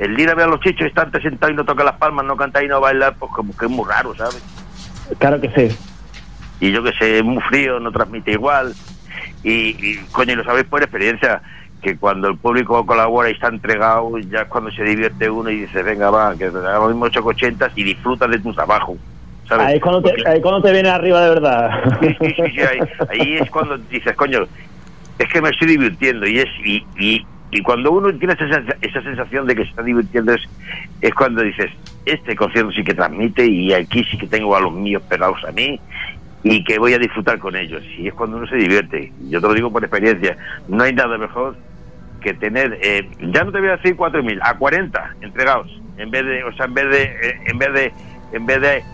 el, 0.00 0.18
ir 0.18 0.30
a 0.30 0.34
ver 0.34 0.46
a 0.46 0.50
los 0.50 0.60
chichos 0.60 0.82
y 0.82 0.86
estar 0.86 1.10
sentado 1.22 1.52
y 1.52 1.56
no 1.56 1.64
tocar 1.64 1.84
las 1.84 1.96
palmas, 1.96 2.24
no 2.24 2.36
cantar 2.36 2.64
y 2.64 2.68
no 2.68 2.80
bailar, 2.80 3.14
pues 3.18 3.30
como 3.32 3.56
que 3.56 3.66
es 3.66 3.70
muy 3.70 3.88
raro, 3.88 4.14
¿sabes? 4.16 4.42
Claro 5.18 5.40
que 5.40 5.50
sí. 5.50 5.76
y 6.60 6.72
yo 6.72 6.82
que 6.82 6.92
sé, 6.92 7.18
es 7.18 7.24
muy 7.24 7.42
frío, 7.42 7.80
no 7.80 7.92
transmite 7.92 8.32
igual. 8.32 8.74
Y, 9.42 9.50
y, 9.52 9.98
coño, 10.12 10.32
y 10.32 10.36
lo 10.36 10.44
sabéis 10.44 10.66
por 10.66 10.82
experiencia, 10.82 11.42
que 11.80 11.96
cuando 11.96 12.28
el 12.28 12.36
público 12.36 12.84
colabora 12.86 13.28
y 13.28 13.32
está 13.32 13.48
entregado, 13.48 14.18
ya 14.18 14.42
es 14.42 14.48
cuando 14.48 14.70
se 14.70 14.84
divierte 14.84 15.28
uno 15.28 15.50
y 15.50 15.60
dice, 15.60 15.82
venga, 15.82 16.10
va, 16.10 16.36
que 16.36 16.46
hagamos 16.46 16.88
mismo 16.88 17.06
880 17.06 17.72
y 17.76 17.84
disfrutas 17.84 18.30
de 18.30 18.38
tu 18.38 18.52
trabajo. 18.52 18.96
¿sabes? 19.48 19.66
Ahí 19.66 19.76
es, 19.76 19.82
cuando 19.82 20.02
te, 20.02 20.28
ahí 20.28 20.40
cuando 20.40 20.62
te 20.62 20.72
viene 20.72 20.88
arriba 20.88 21.20
de 21.22 21.28
verdad. 21.28 21.70
Sí, 22.00 22.16
sí, 22.20 22.34
sí, 22.36 22.42
sí, 22.54 22.60
ahí, 22.60 22.78
ahí 23.08 23.36
es 23.38 23.50
cuando 23.50 23.76
dices, 23.76 24.14
coño, 24.14 24.46
es 25.18 25.28
que 25.28 25.42
me 25.42 25.50
estoy 25.50 25.68
divirtiendo 25.68 26.26
y 26.26 26.38
es 26.38 26.48
y, 26.64 26.84
y, 26.98 27.26
y 27.50 27.62
cuando 27.62 27.90
uno 27.90 28.12
tiene 28.14 28.34
esa, 28.34 28.62
esa 28.80 29.02
sensación 29.02 29.46
de 29.46 29.56
que 29.56 29.64
se 29.64 29.70
está 29.70 29.82
divirtiendo 29.82 30.32
es, 30.32 30.42
es 31.00 31.14
cuando 31.14 31.42
dices, 31.42 31.70
este 32.06 32.36
concierto 32.36 32.70
sí 32.72 32.84
que 32.84 32.94
transmite 32.94 33.46
y 33.46 33.72
aquí 33.72 34.04
sí 34.04 34.16
que 34.16 34.26
tengo 34.26 34.54
a 34.56 34.60
los 34.60 34.72
míos 34.72 35.02
pegados 35.08 35.42
a 35.44 35.52
mí 35.52 35.80
y 36.42 36.64
que 36.64 36.78
voy 36.78 36.94
a 36.94 36.98
disfrutar 36.98 37.38
con 37.38 37.56
ellos. 37.56 37.82
Y 37.98 38.08
es 38.08 38.14
cuando 38.14 38.36
uno 38.36 38.46
se 38.46 38.56
divierte. 38.56 39.12
Yo 39.28 39.40
te 39.40 39.48
lo 39.48 39.54
digo 39.54 39.72
por 39.72 39.82
experiencia, 39.82 40.36
no 40.68 40.84
hay 40.84 40.92
nada 40.94 41.18
mejor 41.18 41.56
que 42.20 42.34
tener, 42.34 42.78
eh, 42.82 43.08
ya 43.32 43.44
no 43.44 43.50
te 43.50 43.60
voy 43.60 43.68
a 43.70 43.76
decir 43.76 43.96
4.000, 43.96 44.40
a 44.42 44.58
40 44.58 45.16
entregados, 45.22 45.68
en 45.96 46.10
vez 46.10 46.24
de, 46.26 46.44
o 46.44 46.52
sea, 46.52 46.66
en 46.66 46.74
vez 46.74 46.90
de, 46.90 47.02
eh, 47.02 47.40
en 47.46 47.58
vez 47.58 47.72
de, 47.72 47.92
en 48.32 48.46
vez 48.46 48.60
de 48.60 48.84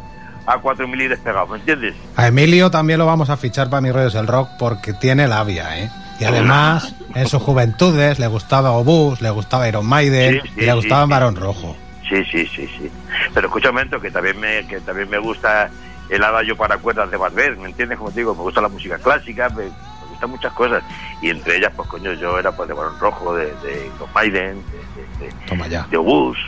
a 0.46 0.62
4.000 0.62 1.02
y 1.02 1.08
despegados, 1.08 1.50
¿me 1.50 1.58
entiendes? 1.58 1.96
A 2.14 2.28
Emilio 2.28 2.70
también 2.70 3.00
lo 3.00 3.06
vamos 3.06 3.28
a 3.28 3.36
fichar 3.36 3.68
para 3.68 3.80
mis 3.80 3.92
redes 3.92 4.12
del 4.12 4.28
rock 4.28 4.48
porque 4.60 4.92
tiene 4.92 5.26
labia, 5.26 5.76
¿eh? 5.82 5.90
Y 6.18 6.24
además, 6.24 6.94
en 7.14 7.26
sus 7.28 7.42
juventudes 7.42 8.18
le 8.18 8.26
gustaba 8.26 8.70
Obús, 8.72 9.20
le 9.20 9.30
gustaba 9.30 9.68
Iron 9.68 9.86
Maiden 9.86 10.40
Sí, 10.42 10.48
sí, 10.54 10.60
y 10.62 10.66
le 10.66 10.72
gustaba 10.72 11.04
sí. 11.04 11.10
Barón 11.10 11.36
Rojo. 11.36 11.76
Sí, 12.08 12.24
sí, 12.30 12.46
sí, 12.46 12.68
sí. 12.78 12.90
Pero 13.34 13.48
escucha 13.48 13.68
un 13.70 13.74
momento 13.74 14.00
que 14.00 14.10
también 14.10 14.38
me, 14.38 14.66
que 14.66 14.80
también 14.80 15.10
me 15.10 15.18
gusta 15.18 15.68
el 16.08 16.22
adagio 16.22 16.56
para 16.56 16.78
cuerdas 16.78 17.10
de 17.10 17.16
Barber, 17.16 17.56
¿me 17.56 17.68
entiendes? 17.68 17.98
Como 17.98 18.10
te 18.10 18.20
digo, 18.20 18.34
me 18.34 18.42
gusta 18.42 18.60
la 18.60 18.68
música 18.68 18.96
clásica, 18.98 19.48
me, 19.50 19.64
me 19.64 20.06
gustan 20.10 20.30
muchas 20.30 20.52
cosas. 20.52 20.82
Y 21.20 21.30
entre 21.30 21.56
ellas, 21.56 21.72
pues 21.74 21.88
coño, 21.88 22.12
yo 22.14 22.38
era 22.38 22.52
pues 22.52 22.68
de 22.68 22.74
Barón 22.74 22.98
Rojo, 23.00 23.34
de, 23.34 23.46
de 23.46 23.86
Iron 23.96 24.12
Maiden, 24.14 24.62
de, 25.18 25.26
de, 25.26 25.32
Toma 25.46 25.66
ya. 25.66 25.86
de 25.90 25.96
Obús. 25.96 26.38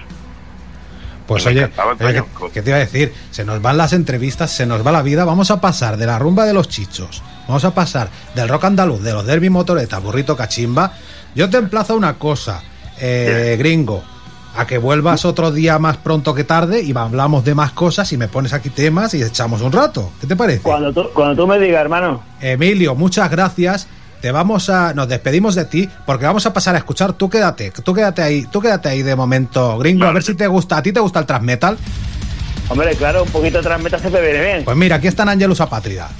Pues 1.26 1.44
oye, 1.44 1.64
oye, 1.64 2.22
coño. 2.22 2.26
¿qué, 2.38 2.52
qué 2.54 2.62
te 2.62 2.70
iba 2.70 2.76
a 2.76 2.80
decir? 2.80 3.12
Se 3.30 3.44
nos 3.44 3.60
van 3.60 3.76
las 3.76 3.92
entrevistas, 3.92 4.50
se 4.50 4.64
nos 4.64 4.86
va 4.86 4.92
la 4.92 5.02
vida. 5.02 5.26
Vamos 5.26 5.50
a 5.50 5.60
pasar 5.60 5.96
de 5.98 6.06
la 6.06 6.18
rumba 6.18 6.46
de 6.46 6.54
los 6.54 6.68
chichos, 6.68 7.22
vamos 7.48 7.64
a 7.64 7.74
pasar 7.74 8.08
del 8.34 8.48
rock 8.48 8.64
andaluz, 8.64 9.02
de 9.02 9.12
los 9.12 9.26
derby 9.26 9.50
motoreta, 9.50 9.98
burrito 9.98 10.36
cachimba. 10.36 10.92
Yo 11.34 11.50
te 11.50 11.56
emplazo 11.56 11.96
una 11.96 12.14
cosa, 12.14 12.62
eh, 13.00 13.56
gringo. 13.58 14.04
a 14.56 14.66
que 14.66 14.78
vuelvas 14.78 15.24
otro 15.24 15.52
día 15.52 15.78
más 15.78 15.98
pronto 15.98 16.34
que 16.34 16.42
tarde 16.42 16.82
y 16.82 16.96
hablamos 16.96 17.44
de 17.44 17.54
más 17.54 17.70
cosas 17.72 18.12
y 18.12 18.16
me 18.16 18.26
pones 18.26 18.52
aquí 18.52 18.70
temas 18.70 19.14
y 19.14 19.22
echamos 19.22 19.60
un 19.62 19.70
rato. 19.70 20.10
¿Qué 20.20 20.26
te 20.26 20.34
parece? 20.34 20.62
Cuando 20.62 20.92
tú, 20.92 21.08
cuando 21.14 21.42
tú 21.42 21.46
me 21.46 21.60
digas, 21.60 21.80
hermano. 21.80 22.22
Emilio, 22.40 22.96
muchas 22.96 23.30
gracias. 23.30 23.86
Te 24.20 24.32
vamos 24.32 24.68
a, 24.68 24.94
nos 24.94 25.08
despedimos 25.08 25.54
de 25.54 25.64
ti 25.64 25.88
porque 26.04 26.24
vamos 26.26 26.44
a 26.44 26.52
pasar 26.52 26.74
a 26.74 26.78
escuchar. 26.78 27.12
Tú 27.12 27.30
quédate, 27.30 27.70
tú 27.70 27.94
quédate 27.94 28.20
ahí, 28.20 28.46
tú 28.50 28.60
quédate 28.60 28.88
ahí 28.88 29.02
de 29.02 29.14
momento, 29.14 29.78
gringo. 29.78 30.06
A 30.06 30.12
ver 30.12 30.24
si 30.24 30.34
te 30.34 30.48
gusta. 30.48 30.78
¿A 30.78 30.82
ti 30.82 30.92
te 30.92 30.98
gusta 30.98 31.20
el 31.20 31.26
transmetal? 31.26 31.78
Hombre, 32.68 32.96
claro, 32.96 33.22
un 33.22 33.30
poquito 33.30 33.58
de 33.58 33.62
transmeta 33.64 33.98
se 34.00 34.10
me 34.10 34.20
viene 34.20 34.40
bien. 34.42 34.64
Pues 34.64 34.76
mira, 34.76 34.96
aquí 34.96 35.06
están 35.06 35.28
Angelus 35.28 35.60
Apátrida. 35.60 36.10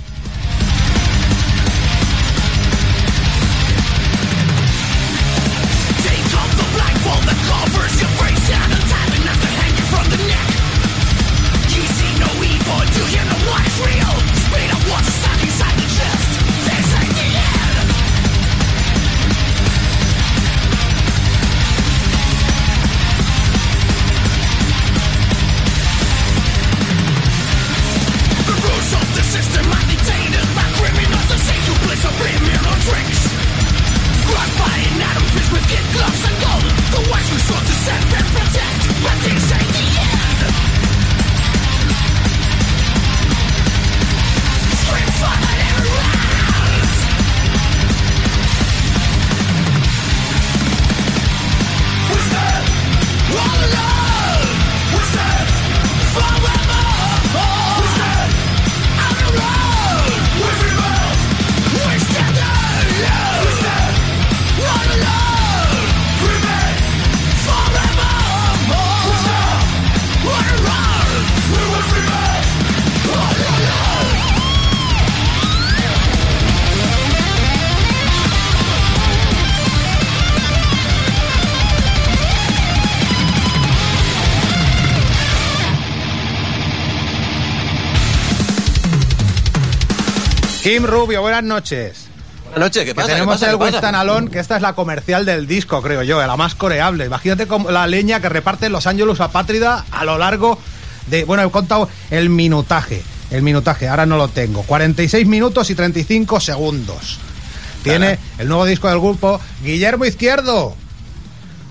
Kim 90.68 90.85
Rubio, 90.85 91.22
buenas 91.22 91.42
noches. 91.44 92.09
Buenas 92.44 92.61
noches, 92.61 92.83
¿qué 92.83 92.90
Que 92.90 92.94
pasa? 92.94 93.09
tenemos 93.09 93.37
¿Qué 93.37 93.46
pasa? 93.46 93.52
el. 93.52 93.57
Winston 93.57 93.94
Alone, 93.94 94.31
que 94.31 94.38
esta 94.38 94.57
es 94.57 94.61
la 94.61 94.74
comercial 94.74 95.24
del 95.24 95.46
disco, 95.46 95.81
creo 95.81 96.02
yo, 96.02 96.18
la 96.20 96.37
más 96.37 96.54
coreable. 96.54 97.07
Imagínate 97.07 97.46
como 97.46 97.70
la 97.70 97.87
leña 97.87 98.20
que 98.20 98.28
reparten 98.28 98.70
Los 98.70 98.87
Ángeles 98.87 99.18
Apátrida 99.18 99.87
a 99.90 100.04
lo 100.04 100.18
largo 100.18 100.59
de. 101.07 101.24
Bueno, 101.24 101.42
he 101.42 101.50
contado 101.50 101.88
el 102.11 102.28
minutaje. 102.28 103.02
El 103.31 103.40
minutaje, 103.40 103.88
ahora 103.88 104.04
no 104.04 104.18
lo 104.18 104.28
tengo. 104.28 104.62
46 104.62 105.26
minutos 105.26 105.70
y 105.70 105.74
35 105.74 106.38
segundos. 106.38 107.18
Tiene 107.83 108.18
el 108.37 108.46
nuevo 108.46 108.66
disco 108.66 108.90
del 108.90 108.98
grupo 108.98 109.40
Guillermo 109.62 110.04
Izquierdo. 110.04 110.76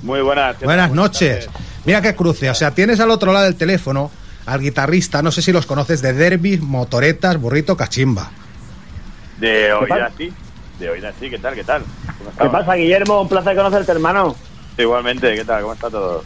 Muy 0.01 0.21
buenas. 0.21 0.57
Buenas 0.59 0.89
Buenas 0.89 0.91
noches. 0.91 1.45
tardes. 1.45 1.61
Mira 1.85 2.01
qué 2.01 2.15
cruce. 2.15 2.49
O 2.49 2.55
sea, 2.55 2.71
tienes 2.71 2.99
al 2.99 3.11
otro 3.11 3.31
lado 3.31 3.45
del 3.45 3.57
teléfono 3.57 4.09
al 4.47 4.59
guitarrista, 4.59 5.21
no 5.21 5.31
sé 5.31 5.43
si 5.43 5.51
los 5.51 5.67
conoces, 5.67 6.01
de 6.01 6.13
Derby, 6.13 6.57
Motoretas, 6.57 7.37
Burrito, 7.39 7.77
Cachimba. 7.77 8.31
De 9.39 9.69
pasa? 9.79 9.93
oídas 9.95 10.13
sí. 10.17 10.33
De 10.79 10.89
oídas 10.89 11.15
sí, 11.19 11.29
¿qué 11.29 11.39
tal? 11.39 11.55
¿Qué 11.55 11.63
tal? 11.63 11.83
¿Cómo 12.17 12.31
¿Qué 12.39 12.49
pasa, 12.49 12.73
Guillermo? 12.75 13.21
Un 13.21 13.29
placer 13.29 13.55
conocerte, 13.55 13.91
hermano. 13.91 14.35
Igualmente, 14.77 15.33
¿qué 15.35 15.43
tal? 15.45 15.61
¿Cómo 15.61 15.73
está 15.73 15.89
todo? 15.89 16.23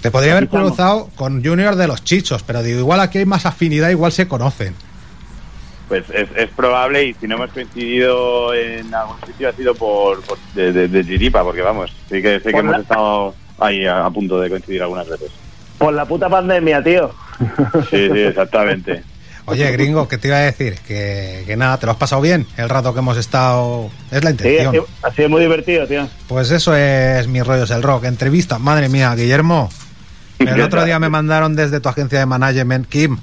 Te 0.00 0.10
podría 0.10 0.32
haber 0.32 0.48
cruzado 0.48 1.10
con 1.14 1.44
Junior 1.44 1.76
de 1.76 1.86
los 1.86 2.02
Chichos, 2.02 2.42
pero 2.42 2.62
digo, 2.62 2.80
igual 2.80 2.98
aquí 3.00 3.18
hay 3.18 3.26
más 3.26 3.46
afinidad, 3.46 3.90
igual 3.90 4.10
se 4.10 4.26
conocen. 4.26 4.74
Pues 5.88 6.04
es, 6.10 6.28
es 6.36 6.48
probable 6.50 7.04
y 7.04 7.14
si 7.14 7.28
no 7.28 7.36
hemos 7.36 7.50
coincidido 7.52 8.52
en 8.54 8.92
algún 8.94 9.16
sitio 9.26 9.48
ha 9.48 9.52
sido 9.52 9.74
por, 9.74 10.20
por- 10.22 10.38
de, 10.54 10.72
de, 10.72 10.88
de 10.88 11.04
chiripa, 11.04 11.44
porque 11.44 11.60
vamos, 11.62 11.92
sí 12.08 12.20
que, 12.22 12.40
sí 12.40 12.50
que 12.50 12.58
hemos 12.58 12.72
la- 12.72 12.78
estado 12.82 13.34
ahí 13.58 13.84
a, 13.86 14.06
a 14.06 14.10
punto 14.10 14.40
de 14.40 14.48
coincidir 14.50 14.82
algunas 14.82 15.08
veces. 15.08 15.30
Por 15.78 15.92
la 15.94 16.04
puta 16.06 16.28
pandemia, 16.28 16.82
tío. 16.82 17.10
Sí, 17.90 18.08
sí, 18.12 18.20
exactamente. 18.20 19.04
Oye, 19.46 19.70
gringo, 19.72 20.06
¿qué 20.08 20.18
te 20.18 20.28
iba 20.28 20.36
a 20.36 20.40
decir? 20.40 20.76
Que, 20.86 21.42
que 21.46 21.56
nada, 21.56 21.76
¿te 21.78 21.86
lo 21.86 21.92
has 21.92 21.98
pasado 21.98 22.22
bien 22.22 22.46
el 22.56 22.68
rato 22.68 22.92
que 22.94 23.00
hemos 23.00 23.16
estado? 23.16 23.90
Es 24.10 24.22
la 24.22 24.30
Sí, 24.30 24.36
ha 24.36 24.48
intención. 24.48 24.72
sido, 24.72 24.86
ha 25.02 25.10
sido 25.12 25.28
muy 25.28 25.40
divertido, 25.42 25.86
tío. 25.86 26.08
Pues 26.28 26.50
eso 26.52 26.74
es 26.76 27.26
mi 27.26 27.42
rollo, 27.42 27.64
es 27.64 27.70
el 27.70 27.82
rock. 27.82 28.04
Entrevista, 28.04 28.58
madre 28.58 28.88
mía, 28.88 29.14
Guillermo. 29.14 29.68
El 30.38 30.60
otro 30.60 30.84
día 30.84 30.98
me 30.98 31.08
mandaron 31.08 31.54
desde 31.56 31.80
tu 31.80 31.88
agencia 31.88 32.18
de 32.20 32.26
management, 32.26 32.88
Kim. 32.88 33.18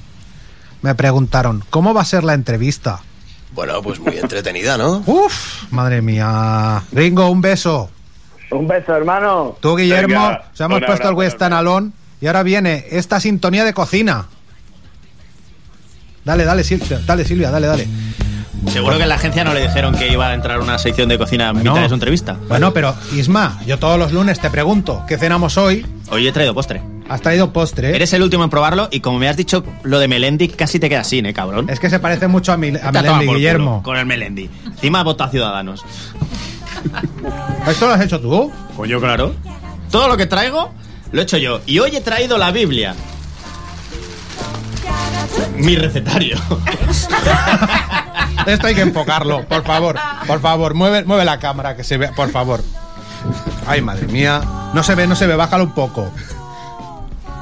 Me 0.81 0.95
preguntaron, 0.95 1.63
¿cómo 1.69 1.93
va 1.93 2.01
a 2.01 2.05
ser 2.05 2.23
la 2.23 2.33
entrevista? 2.33 3.01
Bueno, 3.53 3.81
pues 3.81 3.99
muy 3.99 4.17
entretenida, 4.17 4.77
¿no? 4.77 5.03
Uf, 5.05 5.63
madre 5.71 6.01
mía. 6.01 6.83
Gringo, 6.91 7.29
un 7.29 7.41
beso. 7.41 7.89
Un 8.51 8.67
beso, 8.67 8.95
hermano. 8.95 9.57
Tú, 9.59 9.75
Guillermo, 9.75 10.15
Venga, 10.27 10.43
os 10.53 10.59
hemos 10.61 10.79
puesto 10.79 10.93
el 10.93 11.09
abrazo, 11.09 11.15
Western 11.15 11.53
Alone 11.53 11.91
y 12.21 12.27
ahora 12.27 12.43
viene 12.43 12.85
esta 12.91 13.19
sintonía 13.19 13.63
de 13.63 13.73
cocina. 13.73 14.27
Dale, 16.25 16.45
dale, 16.45 16.63
Silvia, 16.63 16.99
dale, 17.05 17.25
Silvia, 17.25 17.51
dale, 17.51 17.67
dale. 17.67 17.87
Seguro 18.67 18.97
que 18.97 19.03
en 19.03 19.09
la 19.09 19.15
agencia 19.15 19.43
no 19.45 19.53
le 19.53 19.61
dijeron 19.61 19.95
que 19.95 20.11
iba 20.11 20.27
a 20.27 20.33
entrar 20.33 20.59
una 20.59 20.77
sección 20.77 21.07
de 21.07 21.17
cocina 21.17 21.47
en 21.49 21.53
Bueno. 21.55 21.71
mitad 21.71 21.83
de 21.83 21.87
su 21.87 21.93
entrevista. 21.93 22.35
Bueno, 22.49 22.73
pero 22.73 22.93
Isma, 23.15 23.59
yo 23.65 23.79
todos 23.79 23.97
los 23.97 24.11
lunes 24.11 24.39
te 24.39 24.49
pregunto, 24.49 25.03
¿qué 25.07 25.17
cenamos 25.17 25.57
hoy? 25.57 25.85
Hoy 26.11 26.27
he 26.27 26.31
traído 26.33 26.53
postre. 26.53 26.81
Has 27.07 27.21
traído 27.21 27.51
postre. 27.53 27.95
Eres 27.95 28.11
el 28.13 28.21
último 28.21 28.43
en 28.43 28.49
probarlo 28.49 28.89
y 28.91 28.99
como 28.99 29.17
me 29.17 29.29
has 29.29 29.37
dicho 29.37 29.63
lo 29.83 29.97
de 29.97 30.07
Melendi, 30.09 30.49
casi 30.49 30.77
te 30.77 30.89
quedas 30.89 31.07
sin, 31.07 31.25
¿eh, 31.25 31.33
cabrón? 31.33 31.69
Es 31.69 31.79
que 31.79 31.89
se 31.89 31.99
parece 31.99 32.27
mucho 32.27 32.51
a, 32.51 32.57
mi, 32.57 32.67
a 32.77 32.91
Melendi, 32.91 33.27
Guillermo. 33.27 33.71
culo 33.77 33.83
Con 33.83 33.97
el 33.97 34.05
Melendi. 34.05 34.49
Encima 34.65 35.03
vota 35.03 35.23
a 35.23 35.29
Ciudadanos. 35.29 35.83
¿Esto 37.67 37.87
lo 37.87 37.93
has 37.93 38.01
hecho 38.01 38.19
tú? 38.19 38.51
Coño, 38.75 38.99
claro. 38.99 39.33
Todo 39.89 40.07
lo 40.07 40.17
que 40.17 40.25
traigo 40.27 40.71
lo 41.11 41.21
he 41.21 41.23
hecho 41.23 41.37
yo. 41.37 41.61
Y 41.65 41.79
hoy 41.79 41.95
he 41.95 42.01
traído 42.01 42.37
la 42.37 42.51
Biblia. 42.51 42.93
Mi 45.57 45.75
recetario. 45.75 46.37
Esto 48.45 48.67
hay 48.67 48.75
que 48.75 48.81
enfocarlo, 48.81 49.43
por 49.45 49.63
favor. 49.63 49.97
Por 50.25 50.41
favor, 50.41 50.73
mueve, 50.73 51.03
mueve 51.03 51.25
la 51.25 51.39
cámara 51.39 51.75
que 51.75 51.83
se 51.83 51.97
vea, 51.97 52.11
por 52.13 52.29
favor. 52.31 52.63
Ay, 53.67 53.81
madre 53.81 54.07
mía. 54.07 54.41
No 54.73 54.83
se 54.83 54.95
ve, 54.95 55.07
no 55.07 55.15
se 55.15 55.27
ve, 55.27 55.35
bájalo 55.35 55.65
un 55.65 55.73
poco. 55.73 56.11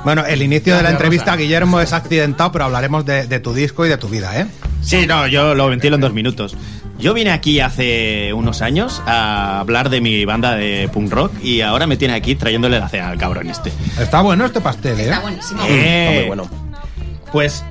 Bueno, 0.04 0.26
el 0.26 0.42
inicio 0.42 0.76
de 0.76 0.84
la 0.84 0.92
entrevista. 0.92 1.36
Guillermo, 1.36 1.80
es 1.82 1.94
accidentado, 1.94 2.52
pero 2.52 2.66
hablaremos 2.66 3.06
de, 3.06 3.28
de 3.28 3.40
tu 3.40 3.54
disco 3.54 3.86
y 3.86 3.90
de 3.90 3.98
tu 3.98 4.08
vida, 4.08 4.40
¿eh? 4.40 4.48
Sí, 4.82 5.06
no, 5.08 5.28
yo 5.28 5.54
lo 5.56 5.68
ventilo 5.68 5.96
en 5.96 6.02
dos 6.02 6.14
minutos. 6.14 6.56
Yo 6.98 7.14
vine 7.14 7.32
aquí 7.32 7.60
hace 7.60 8.34
unos 8.34 8.62
años 8.64 9.04
a 9.06 9.60
hablar 9.60 9.90
de 9.90 10.02
mi 10.02 10.26
banda 10.26 10.56
de 10.56 10.90
punk 10.92 11.12
rock 11.12 11.32
y 11.44 11.62
ahora 11.62 11.86
me 11.86 11.96
tiene 11.96 12.16
aquí 12.16 12.36
trayéndole 12.36 12.80
la 12.80 12.90
cena 12.90 13.10
al 13.10 13.18
cabrón 13.20 13.50
este. 13.50 13.72
Está 14.00 14.22
bueno 14.22 14.46
este 14.46 14.62
pastel, 14.62 15.00
¿eh? 15.00 15.04
Está 15.04 15.20
buenísimo. 15.20 15.62
Eh, 15.68 16.08
Está 16.10 16.20
muy 16.20 16.28
bueno. 16.28 16.50
Pues 17.32 17.64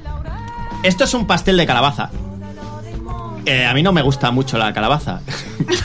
esto 0.87 1.05
es 1.05 1.15
un 1.15 1.27
pastel 1.27 1.57
de 1.57 1.67
calabaza. 1.67 2.11
Eh, 3.45 3.65
a 3.65 3.75
mí 3.75 3.83
no 3.83 3.93
me 3.93 4.03
gusta 4.03 4.33
mucho 4.33 4.59
la 4.59 4.73
calabaza, 4.73 5.21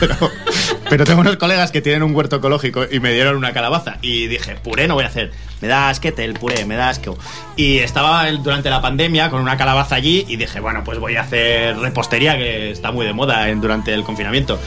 pero, 0.88 1.04
tengo 1.04 1.20
unos 1.20 1.36
colegas 1.36 1.70
que 1.70 1.80
tienen 1.80 2.02
un 2.02 2.12
huerto 2.12 2.36
ecológico 2.36 2.84
y 2.90 2.98
me 2.98 3.12
dieron 3.12 3.36
una 3.36 3.52
calabaza 3.52 3.98
y 4.02 4.26
dije, 4.26 4.56
puré 4.56 4.88
no 4.88 4.94
voy 4.94 5.04
a 5.04 5.06
hacer, 5.06 5.30
me 5.60 5.68
da 5.68 5.88
asquete 5.88 6.24
el 6.24 6.34
puré, 6.34 6.64
me 6.64 6.74
da 6.74 6.88
asco. 6.88 7.16
Y 7.54 7.78
estaba 7.78 8.28
durante 8.32 8.68
la 8.68 8.80
pandemia 8.80 9.30
con 9.30 9.40
una 9.40 9.56
calabaza 9.56 9.94
allí 9.94 10.24
y 10.28 10.34
dije, 10.34 10.58
bueno, 10.58 10.82
pues 10.82 10.98
voy 10.98 11.14
a 11.14 11.20
hacer 11.20 11.78
repostería 11.78 12.36
que 12.36 12.72
está 12.72 12.90
muy 12.90 13.06
de 13.06 13.12
moda 13.12 13.46
durante 13.54 13.94
el 13.94 14.02
confinamiento. 14.02 14.58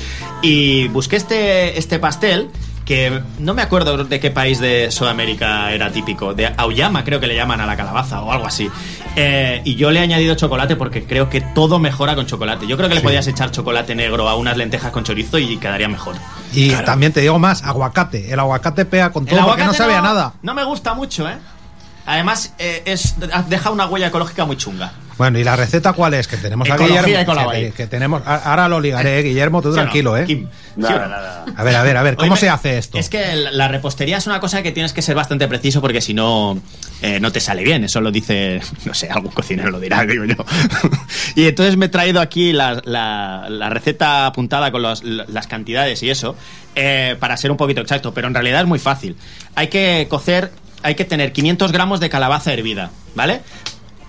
Y 0.42 0.88
busqué 0.88 1.18
este, 1.18 1.78
este 1.78 2.00
pastel 2.00 2.50
que 2.86 3.22
no 3.40 3.54
me 3.54 3.62
acuerdo 3.62 4.06
de 4.06 4.20
qué 4.20 4.32
país 4.32 4.60
de 4.60 4.92
Sudamérica 4.92 5.74
era 5.74 5.92
típico, 5.92 6.34
de 6.34 6.54
Auyama 6.56 7.04
creo 7.04 7.20
que 7.20 7.28
le 7.28 7.36
llaman 7.36 7.60
a 7.60 7.66
la 7.66 7.76
calabaza 7.76 8.22
o 8.22 8.32
algo 8.32 8.46
así. 8.46 8.70
Eh, 9.16 9.62
y 9.64 9.76
yo 9.76 9.92
le 9.92 10.00
he 10.00 10.04
añadido 10.04 10.36
chocolate 10.36 10.76
porque 10.76 11.06
creo 11.06 11.30
que 11.30 11.40
todo 11.42 11.80
mejora 11.80 12.16
con 12.16 12.26
chocolate. 12.26 12.68
Yo 12.68 12.76
creo 12.76 12.90
que 12.90 12.96
le 12.96 13.02
Sí. 13.02 13.06
podías 13.06 13.28
echar 13.28 13.52
chocolate 13.52 13.96
negro 13.96 14.28
a 14.28 14.36
unas 14.36 14.58
lentejas 14.58 14.92
con 14.92 15.04
chorizo 15.04 15.38
y 15.38 15.58
quedaría 15.58 15.88
mejor. 15.88 16.16
Y 16.54 16.72
también 16.72 17.14
te 17.14 17.22
digo 17.22 17.40
más, 17.40 17.64
aguacate. 17.64 18.32
El 18.34 18.40
aguacate 18.40 18.86
pega 18.86 19.12
con 19.12 19.26
todo 19.26 19.40
porque 19.40 19.64
no 19.64 19.72
aguacate 19.72 19.78
sabía 19.78 20.02
nada. 20.02 20.34
No 20.42 20.54
me 20.54 20.64
gusta 20.66 20.94
mucho, 20.94 21.28
¿eh? 21.30 21.38
Además, 22.06 22.54
eh, 22.60 22.84
es, 22.86 23.16
deja 23.48 23.72
una 23.72 23.88
huella 23.88 24.08
ecológica 24.08 24.46
muy 24.46 24.58
chunga. 24.58 24.92
Bueno, 25.18 25.40
¿y 25.40 25.44
la 25.44 25.56
receta 25.56 25.94
cuál 25.94 26.14
es? 26.14 26.28
Que 26.28 26.36
tenemos 26.38 26.70
a 26.70 26.76
Ecología 26.76 27.02
Guillermo. 27.04 27.52
que, 27.52 27.72
que 27.72 27.88
tenemos, 27.88 28.22
ahora 28.26 28.68
lo 28.68 28.80
ligaré, 28.82 29.20
¿eh? 29.20 29.24
Guillermo, 29.24 29.62
tú 29.62 29.74
tranquilo, 29.74 30.18
¿eh? 30.18 30.26
Kim, 30.26 30.48
¿sí 30.48 30.50
no? 30.76 30.88
A 30.90 31.64
ver, 31.64 31.76
a 31.76 31.84
ver, 31.84 31.96
a 31.98 32.04
ver, 32.04 32.16
¿cómo 32.18 32.34
Oye, 32.34 32.42
se 32.42 32.50
hace 32.50 32.78
esto? 32.78 32.98
Es 32.98 33.08
que 33.10 33.34
la 33.36 33.52
la 33.52 33.68
repostería 33.70 34.18
es 34.18 34.28
una 34.28 34.40
cosa 34.42 34.62
que 34.62 34.72
tienes 34.74 34.92
que 34.92 35.02
ser 35.02 35.16
bastante 35.16 35.48
preciso 35.48 35.80
porque 35.80 36.02
si 36.02 36.14
no, 36.14 36.60
eh, 37.02 37.20
no 37.22 37.32
te 37.32 37.40
sale 37.40 37.64
bien. 37.64 37.84
Eso 37.86 38.02
lo 38.02 38.12
dice, 38.12 38.60
no 38.86 38.94
sé, 38.94 39.10
algún 39.10 39.32
cocinero 39.32 39.70
lo 39.72 39.80
dirá, 39.80 40.06
digo 40.06 40.26
yo. 40.26 40.36
y 41.36 41.48
entonces 41.48 41.78
me 41.78 41.86
he 41.86 41.90
traído 41.90 42.20
aquí 42.20 42.52
la, 42.52 42.82
la- 42.84 43.46
la 43.50 43.70
receta 43.70 44.26
apuntada 44.26 44.72
con 44.72 44.82
los- 44.82 45.04
las 45.04 45.48
cantidades 45.48 46.04
y 46.04 46.10
eso 46.10 46.36
eh, 46.76 47.16
para 47.20 47.38
ser 47.38 47.52
un 47.52 47.58
poquito 47.58 47.80
exacto, 47.82 48.14
pero 48.14 48.28
en 48.28 48.34
realidad 48.34 48.62
es 48.62 48.68
muy 48.68 48.80
fácil. 48.80 49.16
Hay 49.56 49.68
que 49.70 50.08
cocer, 50.10 50.52
hay 50.84 50.96
que 50.96 51.06
tener 51.06 51.32
500 51.32 51.72
gramos 51.72 52.00
de 52.02 52.10
calabaza 52.10 52.52
hervida, 52.52 52.92
¿vale? 53.16 53.42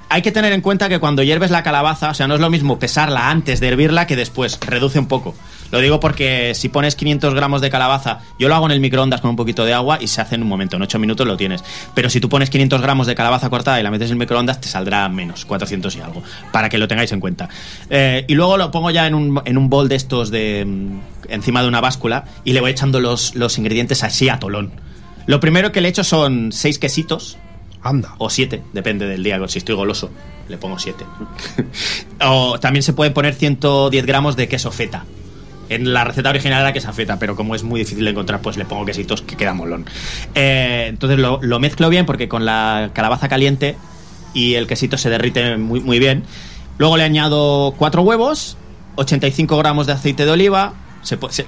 Hay 0.09 0.23
que 0.23 0.31
tener 0.31 0.53
en 0.53 0.61
cuenta 0.61 0.88
que 0.88 1.01
cuando 1.01 1.23
hierves 1.23 1.51
la 1.51 1.64
calabaza, 1.64 2.11
o 2.11 2.14
sea, 2.14 2.29
no 2.29 2.35
es 2.35 2.40
lo 2.40 2.49
mismo 2.49 2.79
pesarla 2.79 3.29
antes 3.29 3.59
de 3.59 3.69
hervirla 3.69 4.07
que 4.07 4.14
después, 4.14 4.59
reduce 4.61 5.01
un 5.01 5.07
poco. 5.07 5.35
Lo 5.73 5.81
digo 5.81 5.99
porque 5.99 6.55
si 6.55 6.69
pones 6.69 6.95
500 6.95 7.35
gramos 7.35 7.61
de 7.61 7.71
calabaza, 7.71 8.21
yo 8.38 8.49
lo 8.49 8.55
hago 8.55 8.66
en 8.66 8.73
el 8.73 8.81
microondas 8.81 9.21
con 9.21 9.31
un 9.31 9.37
poquito 9.37 9.64
de 9.64 9.75
agua 9.75 9.99
y 10.01 10.07
se 10.07 10.21
hace 10.21 10.37
en 10.37 10.42
un 10.42 10.49
momento, 10.49 10.77
en 10.77 10.83
8 10.83 10.99
minutos 11.01 11.27
lo 11.27 11.37
tienes. 11.37 11.64
Pero 11.95 12.09
si 12.09 12.21
tú 12.21 12.29
pones 12.29 12.51
500 12.51 12.81
gramos 12.81 13.09
de 13.09 13.16
calabaza 13.16 13.51
cortada 13.51 13.81
y 13.81 13.83
la 13.83 13.90
metes 13.90 14.09
en 14.09 14.12
el 14.12 14.19
microondas, 14.19 14.61
te 14.61 14.69
saldrá 14.69 15.09
menos, 15.09 15.45
400 15.45 15.97
y 15.97 16.01
algo, 16.01 16.23
para 16.53 16.69
que 16.69 16.79
lo 16.79 16.87
tengáis 16.87 17.11
en 17.11 17.19
cuenta. 17.19 17.49
Eh, 17.90 18.25
y 18.29 18.35
luego 18.35 18.57
lo 18.57 18.71
pongo 18.71 18.90
ya 18.92 19.09
en 19.09 19.14
un, 19.14 19.42
en 19.45 19.59
un 19.59 19.69
bol 19.69 19.88
de 19.88 19.97
estos 19.97 20.31
de 20.31 20.64
mm, 20.64 21.01
encima 21.31 21.62
de 21.62 21.69
una 21.69 21.81
báscula 21.81 22.27
y 22.45 22.53
le 22.53 22.61
voy 22.61 22.71
echando 22.71 23.01
los, 23.01 23.35
los 23.35 23.59
ingredientes 23.59 24.05
así 24.05 24.29
a 24.29 24.38
tolón. 24.38 24.71
Lo 25.27 25.40
primero 25.40 25.73
que 25.73 25.81
le 25.81 25.88
echo 25.88 26.05
son 26.05 26.53
6 26.53 26.79
quesitos, 26.79 27.37
O 28.18 28.31
siete, 28.31 28.62
depende 28.72 29.07
del 29.07 29.22
día. 29.22 29.38
Si 29.49 29.59
estoy 29.59 29.75
goloso, 29.75 30.11
le 30.49 30.59
pongo 30.59 30.79
siete. 30.79 31.05
o 32.20 32.59
también 32.59 32.83
se 32.83 32.92
pueden 32.92 33.12
poner 33.12 33.35
110 33.35 34.07
gramos 34.07 34.37
de 34.37 34.49
queso 34.49 34.70
feta. 34.70 35.05
En 35.68 35.92
la 35.92 36.05
receta 36.05 36.31
original 36.31 36.61
era 36.62 36.72
queso 36.72 36.92
feta, 36.92 37.18
pero 37.18 37.35
como 37.35 37.55
es 37.57 37.64
muy 37.64 37.81
difícil 37.81 38.05
de 38.05 38.11
encontrar, 38.12 38.40
pues 38.40 38.57
le 38.57 38.64
pongo 38.64 38.85
quesitos 38.85 39.22
que 39.22 39.37
queda 39.37 39.53
molón. 39.53 39.85
Eh, 40.35 40.87
entonces 40.88 41.18
lo, 41.18 41.40
lo 41.42 41.59
mezclo 41.59 41.88
bien 41.88 42.07
porque 42.07 42.29
con 42.29 42.44
la 42.44 42.90
calabaza 42.92 43.29
caliente 43.29 43.77
y 44.33 44.55
el 44.55 44.66
quesito 44.68 44.96
se 44.96 45.11
derrite 45.11 45.57
muy, 45.57 45.81
muy 45.81 45.99
bien. 45.99 46.22
Luego 46.79 46.96
le 46.96 47.03
añado 47.05 47.75
cuatro 47.77 48.03
huevos, 48.03 48.57
85 48.96 49.57
gramos 49.59 49.87
de 49.88 49.94
aceite 49.94 50.25
de 50.25 50.31
oliva. 50.31 50.75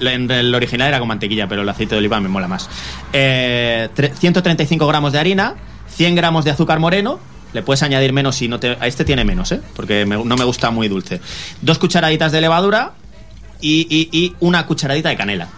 En 0.00 0.30
el 0.30 0.54
original 0.54 0.88
era 0.88 0.98
con 1.00 1.08
mantequilla, 1.08 1.46
pero 1.48 1.62
el 1.62 1.68
aceite 1.68 1.94
de 1.94 1.98
oliva 1.98 2.20
me 2.20 2.28
mola 2.28 2.48
más. 2.48 2.68
Eh, 3.12 3.88
tre- 3.94 4.12
135 4.14 4.86
gramos 4.86 5.12
de 5.12 5.18
harina, 5.18 5.54
100 5.90 6.14
gramos 6.14 6.44
de 6.44 6.50
azúcar 6.50 6.78
moreno. 6.80 7.18
Le 7.52 7.62
puedes 7.62 7.82
añadir 7.82 8.12
menos 8.12 8.36
si 8.36 8.46
no 8.48 8.60
te. 8.60 8.76
A 8.80 8.86
este 8.86 9.04
tiene 9.04 9.24
menos, 9.24 9.50
¿eh? 9.52 9.60
Porque 9.74 10.04
no 10.04 10.36
me 10.36 10.44
gusta 10.44 10.70
muy 10.70 10.88
dulce. 10.88 11.20
Dos 11.62 11.78
cucharaditas 11.78 12.30
de 12.32 12.40
levadura 12.42 12.92
y, 13.60 13.86
y- 13.90 14.08
y 14.16 14.34
una 14.40 14.66
cucharadita 14.66 15.08
de 15.08 15.16
canela. 15.16 15.48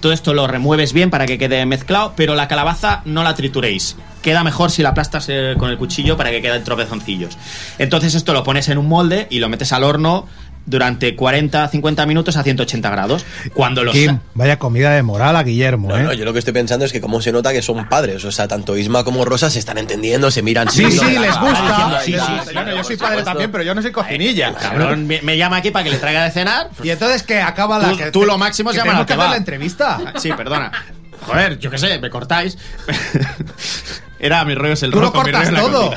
Todo 0.00 0.12
esto 0.12 0.34
lo 0.34 0.46
remueves 0.46 0.92
bien 0.92 1.10
para 1.10 1.26
que 1.26 1.38
quede 1.38 1.64
mezclado, 1.66 2.12
pero 2.16 2.34
la 2.34 2.48
calabaza 2.48 3.02
no 3.06 3.22
la 3.22 3.34
trituréis. 3.34 3.96
Queda 4.22 4.44
mejor 4.44 4.70
si 4.70 4.82
la 4.82 4.90
aplastas 4.90 5.26
eh, 5.28 5.54
con 5.58 5.70
el 5.70 5.78
cuchillo 5.78 6.16
para 6.16 6.30
que 6.30 6.42
queden 6.42 6.64
tropezoncillos. 6.64 7.36
Entonces 7.78 8.14
esto 8.14 8.32
lo 8.32 8.42
pones 8.44 8.68
en 8.68 8.78
un 8.78 8.88
molde 8.88 9.26
y 9.30 9.38
lo 9.38 9.48
metes 9.48 9.72
al 9.72 9.84
horno 9.84 10.26
durante 10.66 11.16
40-50 11.16 12.06
minutos 12.06 12.36
a 12.36 12.42
180 12.42 12.90
grados. 12.90 13.24
Cuando 13.54 13.84
los 13.84 13.94
Kim, 13.94 14.18
vaya 14.34 14.58
comida 14.58 14.90
de 14.90 15.02
moral 15.02 15.36
a 15.36 15.42
Guillermo, 15.44 15.88
No, 15.88 15.96
¿eh? 15.96 16.02
no, 16.02 16.12
yo 16.12 16.24
lo 16.24 16.32
que 16.32 16.40
estoy 16.40 16.52
pensando 16.52 16.84
es 16.84 16.92
que 16.92 17.00
cómo 17.00 17.20
se 17.22 17.30
nota 17.32 17.52
que 17.52 17.62
son 17.62 17.88
padres. 17.88 18.24
O 18.24 18.32
sea, 18.32 18.48
tanto 18.48 18.76
Isma 18.76 19.04
como 19.04 19.24
Rosa 19.24 19.48
se 19.48 19.58
están 19.60 19.78
entendiendo, 19.78 20.30
se 20.30 20.42
miran. 20.42 20.68
Sí, 20.68 20.90
sí, 20.90 21.14
la 21.14 21.20
les 21.20 21.38
gusta. 21.40 22.00
Sí, 22.04 22.14
"Ay, 22.14 22.40
sí, 22.44 22.50
claro, 22.50 22.76
yo 22.76 22.84
soy 22.84 22.96
padre 22.96 23.10
supuesto". 23.18 23.24
también, 23.30 23.52
pero 23.52 23.64
yo 23.64 23.74
no 23.74 23.82
soy 23.82 23.92
cocinilla. 23.92 24.54
Cabrón, 24.54 25.06
me, 25.06 25.22
me 25.22 25.36
llama 25.38 25.56
aquí 25.56 25.70
para 25.70 25.84
que 25.84 25.90
le 25.90 25.98
traiga 25.98 26.24
de 26.24 26.30
cenar. 26.32 26.68
Y 26.82 26.90
entonces 26.90 27.22
que 27.22 27.40
acaba 27.40 27.78
la 27.78 27.90
Tú- 27.90 27.96
que 27.96 28.10
tú 28.10 28.24
lo 28.24 28.36
máximo 28.36 28.70
es 28.70 28.74
que 28.74 28.78
llamar 28.80 28.90
tenemos 28.94 29.00
al 29.02 29.06
que 29.06 29.08
que 29.08 29.14
hacer 29.14 29.26
va. 29.26 29.30
la 29.30 29.36
entrevista. 29.36 30.00
Sí, 30.20 30.30
perdona. 30.36 30.72
Joder, 31.22 31.58
yo 31.58 31.70
qué 31.70 31.78
sé, 31.78 31.98
me 31.98 32.10
cortáis. 32.10 32.58
Era 34.18 34.44
mi 34.44 34.54
rollo 34.54 34.72
es 34.72 34.82
el 34.82 34.90
Tú 34.90 35.00
lo 35.00 35.06
mi 35.08 35.12
rollo 35.12 35.22
cortas 35.24 35.46
es 35.48 35.52
la 35.52 35.60
todo. 35.60 35.90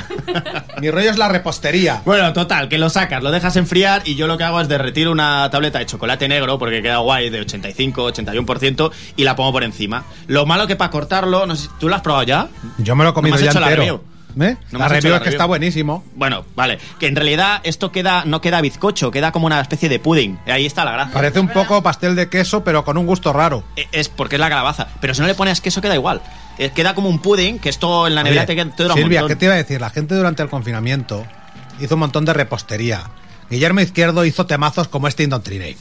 Mi 0.82 0.91
rollo 0.91 1.10
es 1.10 1.17
la 1.17 1.29
repostería. 1.29 2.01
Bueno, 2.05 2.34
total, 2.34 2.67
que 2.67 2.77
lo 2.77 2.89
sacas, 2.89 3.23
lo 3.23 3.32
dejas 3.32 3.55
enfriar 3.55 4.01
y 4.05 4.15
yo 4.15 4.27
lo 4.27 4.38
que 4.38 4.43
hago 4.43 4.60
es 4.60 4.67
derretir 4.67 5.08
una 5.08 5.49
tableta 5.49 5.79
de 5.79 5.86
chocolate 5.86 6.27
negro, 6.27 6.60
porque 6.60 6.82
queda 6.82 6.97
guay, 6.97 7.29
de 7.29 7.39
85, 7.41 8.12
81%, 8.12 8.91
y 9.15 9.23
la 9.23 9.36
pongo 9.36 9.51
por 9.53 9.63
encima. 9.63 10.03
Lo 10.27 10.45
malo 10.45 10.67
que 10.67 10.75
para 10.75 10.91
cortarlo, 10.91 11.45
no 11.45 11.55
sé, 11.55 11.63
si- 11.63 11.69
¿tú 11.79 11.88
lo 11.89 11.95
has 11.95 12.01
probado 12.01 12.23
ya? 12.23 12.47
Yo 12.77 12.95
me 12.95 13.03
lo 13.03 13.12
he 13.12 13.13
comido 13.13 13.36
No 13.36 13.41
me 13.41 13.47
has 13.47 13.53
ya 13.53 13.60
hecho 13.60 13.60
la 13.62 13.67
entero. 13.71 13.82
review. 13.84 14.09
¿Eh? 14.39 14.55
No 14.71 14.79
me 14.79 14.79
la 14.79 14.87
review 14.89 15.09
la 15.11 15.17
es 15.17 15.21
que 15.21 15.25
review. 15.25 15.29
está 15.31 15.45
buenísimo. 15.45 16.03
Bueno, 16.15 16.45
vale, 16.55 16.77
que 16.99 17.07
en 17.07 17.15
realidad 17.15 17.61
esto 17.63 17.91
queda 17.91 18.23
no 18.25 18.41
queda 18.41 18.61
bizcocho, 18.61 19.11
queda 19.11 19.31
como 19.31 19.47
una 19.47 19.59
especie 19.59 19.89
de 19.89 19.99
pudding. 19.99 20.39
Ahí 20.45 20.65
está 20.65 20.85
la 20.85 20.91
gracia. 20.91 21.13
Parece 21.13 21.39
un 21.39 21.49
poco 21.49 21.81
pastel 21.83 22.15
de 22.15 22.29
queso, 22.29 22.63
pero 22.63 22.83
con 22.85 22.97
un 22.97 23.05
gusto 23.05 23.33
raro. 23.33 23.63
Eh, 23.75 23.87
Es 23.91 24.07
porque 24.09 24.35
es 24.35 24.39
la 24.39 24.49
calabaza. 24.49 24.87
Pero 25.01 25.13
si 25.13 25.21
no 25.21 25.27
le 25.27 25.35
pones 25.35 25.61
queso 25.61 25.81
queda 25.81 25.95
igual. 25.95 26.21
Eh, 26.57 26.71
Queda 26.75 26.93
como 26.93 27.09
un 27.09 27.19
pudding, 27.19 27.57
que 27.59 27.69
esto 27.69 28.05
en 28.05 28.15
la 28.15 28.23
nevera 28.23 28.41
Oye, 28.43 28.47
te, 28.47 28.55
queda- 28.55 28.75
te 28.75 28.83
dura 28.83 28.95
un 28.95 29.01
Silvia, 29.01 29.21
montón. 29.21 29.35
¿qué 29.35 29.39
te 29.39 29.45
iba 29.45 29.53
a 29.53 29.57
decir? 29.57 29.79
La 29.81 29.89
gente 29.89 30.13
durante 30.15 30.43
el 30.43 30.49
confinamiento 30.49 31.25
hizo 31.79 31.95
un 31.95 31.99
montón 32.01 32.25
de 32.25 32.33
repostería. 32.33 33.03
Guillermo 33.49 33.79
Izquierdo 33.81 34.25
hizo 34.25 34.45
temazos 34.45 34.87
como 34.89 35.07
este 35.07 35.23
Indoctrinate. 35.23 35.77